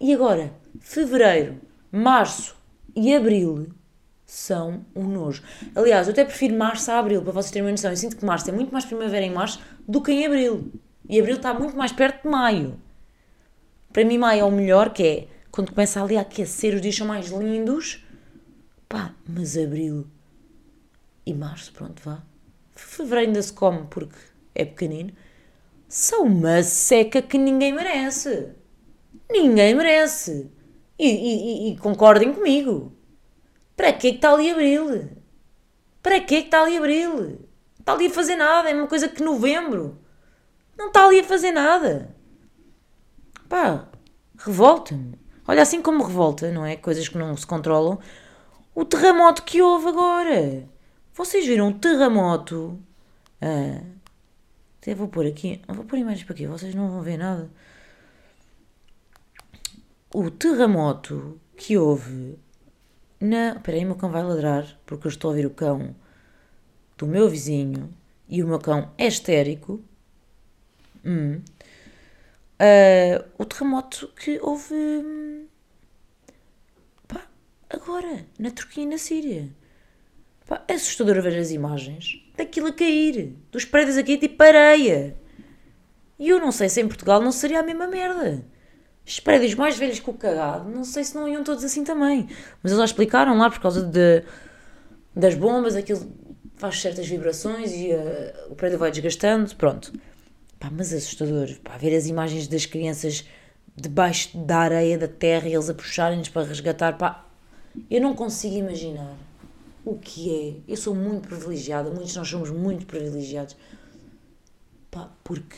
E 0.00 0.14
agora, 0.14 0.52
fevereiro, 0.80 1.60
março 1.90 2.56
e 2.94 3.14
abril 3.14 3.68
são 4.24 4.86
um 4.94 5.04
nojo. 5.04 5.42
Aliás, 5.74 6.06
eu 6.06 6.12
até 6.12 6.24
prefiro 6.24 6.56
março 6.56 6.90
a 6.90 6.98
abril, 6.98 7.20
para 7.22 7.32
vocês 7.32 7.50
terem 7.50 7.66
uma 7.66 7.70
noção. 7.72 7.90
Eu 7.90 7.96
sinto 7.96 8.16
que 8.16 8.24
março 8.24 8.48
é 8.48 8.52
muito 8.52 8.72
mais 8.72 8.84
primavera 8.84 9.24
em 9.26 9.30
março 9.30 9.60
do 9.86 10.00
que 10.00 10.12
em 10.12 10.24
abril. 10.24 10.72
E 11.08 11.20
abril 11.20 11.36
está 11.36 11.52
muito 11.52 11.76
mais 11.76 11.92
perto 11.92 12.22
de 12.22 12.28
maio. 12.28 12.80
Para 13.92 14.04
mim, 14.04 14.16
maio 14.16 14.40
é 14.40 14.44
o 14.44 14.50
melhor, 14.50 14.90
que 14.90 15.02
é 15.02 15.26
quando 15.52 15.72
começa 15.72 16.02
ali 16.02 16.16
a 16.16 16.22
aquecer, 16.22 16.74
os 16.74 16.80
dias 16.80 16.96
são 16.96 17.06
mais 17.06 17.28
lindos. 17.28 18.02
Pá, 18.88 19.14
mas 19.28 19.56
abril 19.56 20.06
e 21.26 21.34
março, 21.34 21.72
pronto, 21.72 22.02
vá. 22.02 22.22
Fevereiro 22.74 23.28
ainda 23.28 23.42
se 23.42 23.52
come 23.52 23.86
porque 23.88 24.16
é 24.54 24.64
pequenino. 24.64 25.12
São 25.86 26.24
uma 26.24 26.62
seca 26.62 27.20
que 27.20 27.36
ninguém 27.36 27.72
merece. 27.74 28.48
Ninguém 29.30 29.74
merece. 29.74 30.50
E, 30.98 31.08
e, 31.08 31.72
e 31.72 31.76
concordem 31.76 32.32
comigo. 32.32 32.96
Para 33.76 33.92
que 33.92 34.06
é 34.06 34.10
que 34.10 34.16
está 34.16 34.32
ali 34.32 34.50
abril? 34.50 35.10
Para 36.02 36.18
que 36.20 36.36
é 36.36 36.40
que 36.40 36.46
está 36.48 36.62
ali 36.62 36.78
abril? 36.78 37.46
Está 37.78 37.92
ali 37.92 38.06
a 38.06 38.10
fazer 38.10 38.36
nada, 38.36 38.70
é 38.70 38.74
uma 38.74 38.86
coisa 38.86 39.08
que 39.08 39.22
novembro. 39.22 40.00
Não 40.78 40.88
está 40.88 41.04
ali 41.04 41.20
a 41.20 41.24
fazer 41.24 41.52
nada. 41.52 42.14
Pá, 43.48 43.88
revolta-me. 44.38 45.21
Olha, 45.46 45.62
assim 45.62 45.82
como 45.82 46.04
revolta, 46.04 46.50
não 46.52 46.64
é? 46.64 46.76
Coisas 46.76 47.08
que 47.08 47.18
não 47.18 47.36
se 47.36 47.46
controlam. 47.46 47.98
O 48.74 48.84
terremoto 48.84 49.42
que 49.42 49.60
houve 49.60 49.88
agora. 49.88 50.68
Vocês 51.14 51.46
viram 51.46 51.68
o 51.68 51.74
terremoto? 51.74 52.78
Ah, 53.40 53.82
até 54.80 54.94
vou 54.94 55.08
pôr 55.08 55.26
aqui. 55.26 55.60
Vou 55.68 55.84
pôr 55.84 55.98
imagens 55.98 56.24
para 56.24 56.34
aqui. 56.34 56.46
Vocês 56.46 56.74
não 56.74 56.88
vão 56.90 57.02
ver 57.02 57.18
nada. 57.18 57.50
o 60.14 60.30
terremoto 60.30 61.40
que 61.56 61.76
houve 61.76 62.38
na. 63.20 63.52
Espera 63.56 63.76
aí, 63.78 63.84
meu 63.84 63.96
cão 63.96 64.10
vai 64.10 64.22
ladrar, 64.22 64.78
porque 64.86 65.06
eu 65.06 65.10
estou 65.10 65.30
a 65.30 65.32
ouvir 65.32 65.46
o 65.46 65.50
cão 65.50 65.94
do 66.98 67.06
meu 67.06 67.28
vizinho 67.28 67.92
e 68.28 68.42
o 68.42 68.48
meu 68.48 68.58
cão 68.58 68.92
é 68.98 69.06
histérico. 69.06 69.82
Hum. 71.04 71.42
Ah, 72.58 73.24
o 73.38 73.44
terremoto 73.44 74.08
que 74.16 74.38
houve. 74.40 74.74
Agora, 77.72 78.26
na 78.38 78.50
Turquia 78.50 78.84
e 78.84 78.86
na 78.86 78.98
Síria. 78.98 79.48
Pá, 80.46 80.62
é 80.68 80.74
assustador 80.74 81.20
ver 81.22 81.38
as 81.38 81.50
imagens 81.50 82.22
daquilo 82.36 82.68
a 82.68 82.72
cair, 82.72 83.36
dos 83.50 83.64
prédios 83.64 83.96
a 83.96 84.02
cair 84.02 84.18
tipo 84.18 84.42
areia. 84.42 85.16
E 86.18 86.28
eu 86.28 86.38
não 86.38 86.52
sei 86.52 86.68
se 86.68 86.80
em 86.80 86.86
Portugal 86.86 87.20
não 87.20 87.32
seria 87.32 87.60
a 87.60 87.62
mesma 87.62 87.86
merda. 87.86 88.44
Os 89.04 89.18
prédios 89.18 89.54
mais 89.54 89.76
velhos 89.76 89.98
que 89.98 90.08
o 90.08 90.14
cagado, 90.14 90.70
não 90.70 90.84
sei 90.84 91.02
se 91.02 91.14
não 91.14 91.28
iam 91.28 91.42
todos 91.42 91.64
assim 91.64 91.82
também. 91.82 92.28
Mas 92.62 92.70
eles 92.70 92.78
já 92.78 92.84
explicaram 92.84 93.36
lá 93.36 93.50
por 93.50 93.60
causa 93.60 93.82
de, 93.82 94.22
das 95.14 95.34
bombas, 95.34 95.74
aquilo 95.74 96.12
faz 96.56 96.80
certas 96.80 97.08
vibrações 97.08 97.72
e 97.72 97.90
eh, 97.90 98.46
o 98.48 98.54
prédio 98.54 98.78
vai 98.78 98.90
desgastando. 98.92 99.54
Pronto. 99.56 99.92
Pá, 100.60 100.70
mas 100.70 100.92
assustador. 100.92 101.48
Pá, 101.64 101.76
ver 101.76 101.96
as 101.96 102.06
imagens 102.06 102.46
das 102.46 102.66
crianças 102.66 103.24
debaixo 103.74 104.36
da 104.38 104.58
areia, 104.58 104.96
da 104.96 105.08
terra 105.08 105.48
e 105.48 105.54
eles 105.54 105.68
a 105.68 105.74
puxarem-nos 105.74 106.28
para 106.28 106.46
resgatar. 106.46 106.96
Pá, 106.96 107.26
eu 107.90 108.00
não 108.00 108.14
consigo 108.14 108.56
imaginar 108.56 109.16
o 109.84 109.98
que 109.98 110.62
é. 110.66 110.72
Eu 110.72 110.76
sou 110.76 110.94
muito 110.94 111.28
privilegiada, 111.28 111.90
muitos 111.90 112.14
nós 112.14 112.28
somos 112.28 112.50
muito 112.50 112.86
privilegiados. 112.86 113.56
Pá, 114.90 115.10
porque 115.24 115.56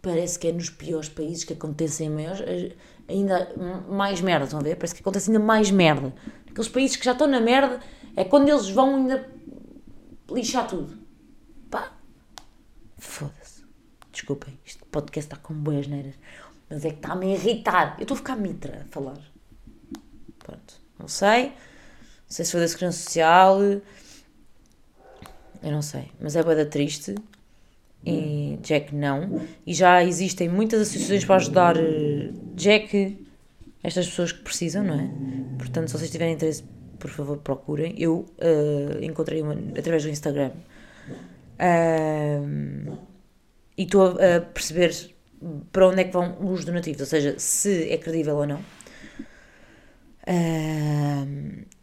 parece 0.00 0.38
que 0.38 0.48
é 0.48 0.52
nos 0.52 0.70
piores 0.70 1.08
países 1.08 1.44
que 1.44 1.52
acontecem 1.52 2.08
maiores, 2.08 2.74
ainda 3.08 3.52
mais 3.88 4.20
merda, 4.20 4.44
estão 4.44 4.60
a 4.60 4.62
ver? 4.62 4.76
Parece 4.76 4.94
que 4.94 5.00
acontece 5.00 5.30
ainda 5.30 5.42
mais 5.42 5.70
merda. 5.70 6.14
Aqueles 6.48 6.68
países 6.68 6.96
que 6.96 7.04
já 7.04 7.12
estão 7.12 7.26
na 7.26 7.40
merda 7.40 7.80
é 8.14 8.24
quando 8.24 8.48
eles 8.48 8.68
vão 8.68 8.96
ainda 8.96 9.28
lixar 10.30 10.66
tudo. 10.68 10.96
Pá, 11.70 11.92
foda-se. 12.98 13.64
Desculpem, 14.12 14.58
este 14.64 14.82
podcast 14.84 15.32
está 15.32 15.36
com 15.36 15.54
boas 15.54 15.86
neiras, 15.86 16.14
mas 16.70 16.84
é 16.84 16.90
que 16.90 16.96
está-me 16.96 17.26
a 17.26 17.36
irritar. 17.36 17.96
Eu 17.98 18.02
estou 18.02 18.14
a 18.14 18.18
ficar 18.18 18.36
mitra 18.36 18.82
a 18.82 18.84
falar. 18.92 19.18
Pronto, 20.38 20.80
não 20.98 21.08
sei. 21.08 21.46
Não 21.46 21.52
sei 22.28 22.44
se 22.44 22.52
foi 22.52 22.60
da 22.60 22.68
Segurança 22.68 22.98
Social. 22.98 23.60
Eu 23.62 23.82
não 25.72 25.82
sei, 25.82 26.10
mas 26.20 26.36
é 26.36 26.42
boeda 26.42 26.66
triste. 26.66 27.14
E 28.04 28.58
Jack 28.62 28.94
não. 28.94 29.42
E 29.66 29.74
já 29.74 30.02
existem 30.04 30.48
muitas 30.48 30.82
associações 30.82 31.24
para 31.24 31.36
ajudar 31.36 31.76
eh, 31.76 32.30
Jack, 32.54 33.26
estas 33.82 34.06
pessoas 34.06 34.32
que 34.32 34.42
precisam, 34.42 34.84
não 34.84 34.94
é? 34.94 35.10
Portanto, 35.58 35.88
se 35.88 35.98
vocês 35.98 36.10
tiverem 36.10 36.34
interesse, 36.34 36.62
por 36.98 37.10
favor, 37.10 37.38
procurem. 37.38 37.94
Eu 37.98 38.26
eh, 38.38 38.98
encontrei 39.02 39.42
uma 39.42 39.54
através 39.76 40.04
do 40.04 40.08
Instagram. 40.08 40.52
Ahm, 41.58 42.96
e 43.76 43.82
estou 43.82 44.18
a, 44.18 44.36
a 44.36 44.40
perceber 44.40 44.94
para 45.72 45.88
onde 45.88 46.00
é 46.00 46.04
que 46.04 46.12
vão 46.12 46.36
os 46.40 46.64
donativos, 46.64 47.00
ou 47.00 47.06
seja, 47.06 47.34
se 47.38 47.90
é 47.90 47.98
credível 47.98 48.36
ou 48.36 48.46
não. 48.46 48.60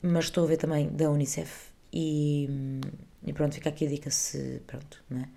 Mas 0.02 0.26
estou 0.26 0.44
a 0.44 0.48
ver 0.48 0.58
também 0.58 0.90
da 0.90 1.10
Unicef 1.10 1.72
e, 1.92 2.50
e 3.26 3.32
pronto, 3.32 3.56
fica 3.56 3.70
aqui 3.70 3.86
a 3.86 3.90
dica 3.90 4.10
se, 4.10 4.62
pronto, 4.68 5.02
não 5.10 5.22
é? 5.22 5.30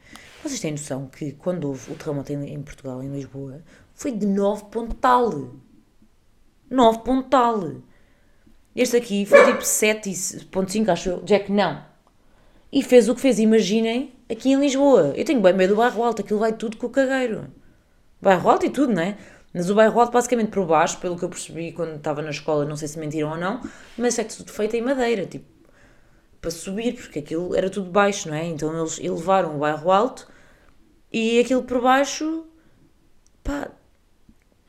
Vocês 0.42 0.58
têm 0.58 0.72
noção 0.72 1.06
que 1.06 1.32
quando 1.32 1.68
houve 1.68 1.92
o 1.92 1.94
terremoto 1.94 2.32
em, 2.32 2.54
em 2.54 2.62
Portugal, 2.62 3.02
em 3.02 3.12
Lisboa, 3.12 3.62
foi 3.94 4.12
de 4.12 4.26
9 4.26 4.64
ponto 4.70 4.94
tal. 4.96 5.54
9 6.68 6.98
ponto 7.00 7.28
tal. 7.28 7.76
Este 8.74 8.96
aqui 8.96 9.24
foi 9.24 9.44
tipo 9.46 9.60
7.5, 9.60 10.88
acho 10.88 11.08
eu. 11.08 11.22
Jack, 11.22 11.50
não. 11.52 11.82
E 12.72 12.82
fez 12.82 13.08
o 13.08 13.14
que 13.14 13.20
fez, 13.20 13.38
imaginem, 13.38 14.12
aqui 14.28 14.50
em 14.50 14.60
Lisboa. 14.60 15.14
Eu 15.16 15.24
tenho 15.24 15.40
bem 15.40 15.54
medo 15.54 15.74
do 15.74 15.78
bairro 15.78 16.02
alto, 16.02 16.22
aquilo 16.22 16.40
vai 16.40 16.52
tudo 16.52 16.76
com 16.76 16.86
o 16.86 16.90
cagueiro. 16.90 17.46
Bairro 18.20 18.50
alto 18.50 18.66
e 18.66 18.70
tudo, 18.70 18.92
não 18.92 19.02
é? 19.02 19.16
Mas 19.52 19.70
o 19.70 19.74
bairro 19.74 19.98
alto, 19.98 20.12
basicamente 20.12 20.50
por 20.50 20.66
baixo, 20.66 20.98
pelo 20.98 21.16
que 21.16 21.24
eu 21.24 21.28
percebi 21.28 21.72
quando 21.72 21.96
estava 21.96 22.20
na 22.20 22.30
escola, 22.30 22.64
não 22.64 22.76
sei 22.76 22.88
se 22.88 22.98
mentiram 22.98 23.30
ou 23.30 23.36
não, 23.36 23.60
mas 23.96 24.18
é 24.18 24.24
tudo 24.24 24.52
feito 24.52 24.76
em 24.76 24.82
madeira, 24.82 25.24
tipo, 25.24 25.46
para 26.40 26.50
subir, 26.50 26.94
porque 26.94 27.20
aquilo 27.20 27.56
era 27.56 27.70
tudo 27.70 27.90
baixo, 27.90 28.28
não 28.28 28.36
é? 28.36 28.44
Então 28.46 28.76
eles 28.78 28.98
elevaram 29.00 29.56
o 29.56 29.58
bairro 29.58 29.90
alto 29.90 30.28
e 31.12 31.40
aquilo 31.40 31.62
por 31.62 31.80
baixo, 31.80 32.46
pá, 33.42 33.70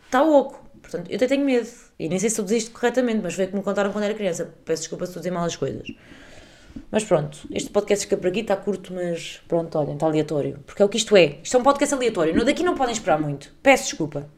está 0.05 0.23
oco. 0.23 0.65
Portanto, 0.81 1.09
eu 1.09 1.17
até 1.17 1.27
tenho 1.27 1.43
medo. 1.43 1.67
E 1.99 2.07
nem 2.07 2.17
sei 2.17 2.29
se 2.29 2.33
estou 2.33 2.43
a 2.43 2.45
dizer 2.45 2.57
isto 2.57 2.71
corretamente, 2.71 3.19
mas 3.21 3.33
foi 3.33 3.47
que 3.47 3.55
me 3.55 3.61
contaram 3.61 3.91
quando 3.91 4.05
era 4.05 4.13
criança. 4.13 4.53
Peço 4.63 4.83
desculpa 4.83 5.05
se 5.05 5.09
estou 5.09 5.19
a 5.19 5.21
dizer 5.21 5.31
mal 5.31 5.43
as 5.43 5.55
coisas. 5.55 5.87
Mas 6.89 7.03
pronto, 7.03 7.39
este 7.51 7.69
podcast 7.69 8.05
fica 8.05 8.15
por 8.15 8.27
aqui, 8.27 8.39
está 8.39 8.55
curto, 8.55 8.93
mas 8.93 9.41
pronto, 9.47 9.77
olhem, 9.77 9.95
está 9.95 10.05
aleatório. 10.05 10.59
Porque 10.65 10.81
é 10.81 10.85
o 10.85 10.89
que 10.89 10.97
isto 10.97 11.15
é. 11.17 11.39
Isto 11.43 11.57
é 11.57 11.59
um 11.59 11.63
podcast 11.63 11.93
aleatório. 11.93 12.45
Daqui 12.45 12.63
não 12.63 12.75
podem 12.75 12.93
esperar 12.93 13.19
muito. 13.19 13.53
Peço 13.61 13.83
desculpa. 13.85 14.29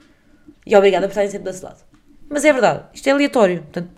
E 0.70 0.76
obrigada 0.76 1.08
por 1.08 1.14
estarem 1.14 1.32
sempre 1.32 1.52
desse 1.52 1.64
lado. 1.64 1.84
Mas 2.30 2.46
é 2.46 2.54
verdade, 2.54 2.84
isto 2.94 3.08
é 3.08 3.12
aleatório. 3.12 3.64
Portanto, 3.64 3.90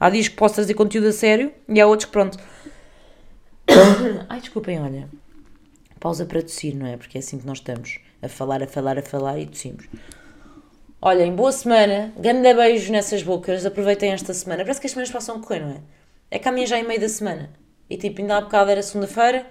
há 0.00 0.08
dias 0.08 0.28
que 0.28 0.34
posso 0.34 0.54
trazer 0.54 0.72
conteúdo 0.72 1.08
a 1.08 1.12
sério 1.12 1.52
e 1.68 1.78
há 1.78 1.86
outros 1.86 2.06
que 2.06 2.12
pronto. 2.12 2.38
Ai, 4.26 4.40
desculpem, 4.40 4.80
olha. 4.80 5.10
Pausa 6.00 6.24
para 6.24 6.40
tossir, 6.40 6.74
não 6.74 6.86
é? 6.86 6.96
Porque 6.96 7.18
é 7.18 7.20
assim 7.20 7.38
que 7.38 7.46
nós 7.46 7.58
estamos. 7.58 8.00
A 8.22 8.30
falar, 8.30 8.62
a 8.62 8.66
falar, 8.66 8.98
a 8.98 9.02
falar 9.02 9.38
e 9.38 9.44
tossimos. 9.44 9.86
Olhem, 11.02 11.34
boa 11.34 11.52
semana. 11.52 12.14
Grande 12.16 12.54
beijo 12.54 12.90
nessas 12.90 13.22
bocas. 13.22 13.66
Aproveitem 13.66 14.12
esta 14.12 14.32
semana. 14.32 14.62
Parece 14.62 14.80
que 14.80 14.86
as 14.86 14.92
semanas 14.92 15.10
passam 15.10 15.36
a 15.36 15.40
correr, 15.40 15.60
não 15.60 15.72
é? 15.72 15.80
É 16.30 16.38
que 16.38 16.48
a 16.48 16.52
minha 16.52 16.66
já 16.66 16.78
é 16.78 16.80
em 16.80 16.86
meio 16.86 17.00
da 17.00 17.10
semana. 17.10 17.50
E 17.90 17.98
tipo, 17.98 18.22
ainda 18.22 18.38
há 18.38 18.40
bocado 18.40 18.70
era 18.70 18.82
segunda-feira. 18.82 19.46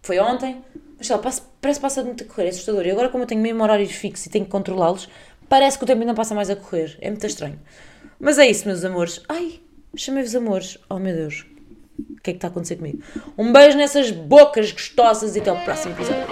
Foi 0.00 0.18
ontem. 0.18 0.64
Mas 0.96 1.06
sei 1.06 1.16
lá, 1.16 1.20
parece, 1.20 1.42
parece 1.60 1.78
que 1.78 1.82
passa 1.82 2.02
muito 2.02 2.24
a 2.24 2.26
correr. 2.26 2.46
É 2.46 2.48
assustador. 2.48 2.86
E 2.86 2.90
agora 2.90 3.10
como 3.10 3.24
eu 3.24 3.28
tenho 3.28 3.42
mesmo 3.42 3.62
horários 3.62 3.92
fixos 3.92 4.26
e 4.26 4.30
tenho 4.30 4.46
que 4.46 4.50
controlá-los, 4.50 5.08
parece 5.54 5.78
que 5.78 5.84
o 5.84 5.86
tempo 5.86 6.00
ainda 6.00 6.14
passa 6.14 6.34
mais 6.34 6.50
a 6.50 6.56
correr. 6.56 6.98
É 7.00 7.08
muito 7.08 7.24
estranho. 7.24 7.60
Mas 8.18 8.40
é 8.40 8.50
isso, 8.50 8.66
meus 8.66 8.84
amores. 8.84 9.22
Ai, 9.28 9.60
chamei-vos 9.96 10.34
amores. 10.34 10.78
Oh, 10.90 10.98
meu 10.98 11.14
Deus. 11.14 11.46
O 11.96 12.20
que 12.20 12.30
é 12.30 12.32
que 12.32 12.38
está 12.38 12.48
a 12.48 12.50
acontecer 12.50 12.74
comigo? 12.74 13.00
Um 13.38 13.52
beijo 13.52 13.78
nessas 13.78 14.10
bocas 14.10 14.72
gostosas 14.72 15.36
e 15.36 15.38
até 15.38 15.50
ao 15.50 15.60
próximo 15.60 15.94
episódio. 15.94 16.26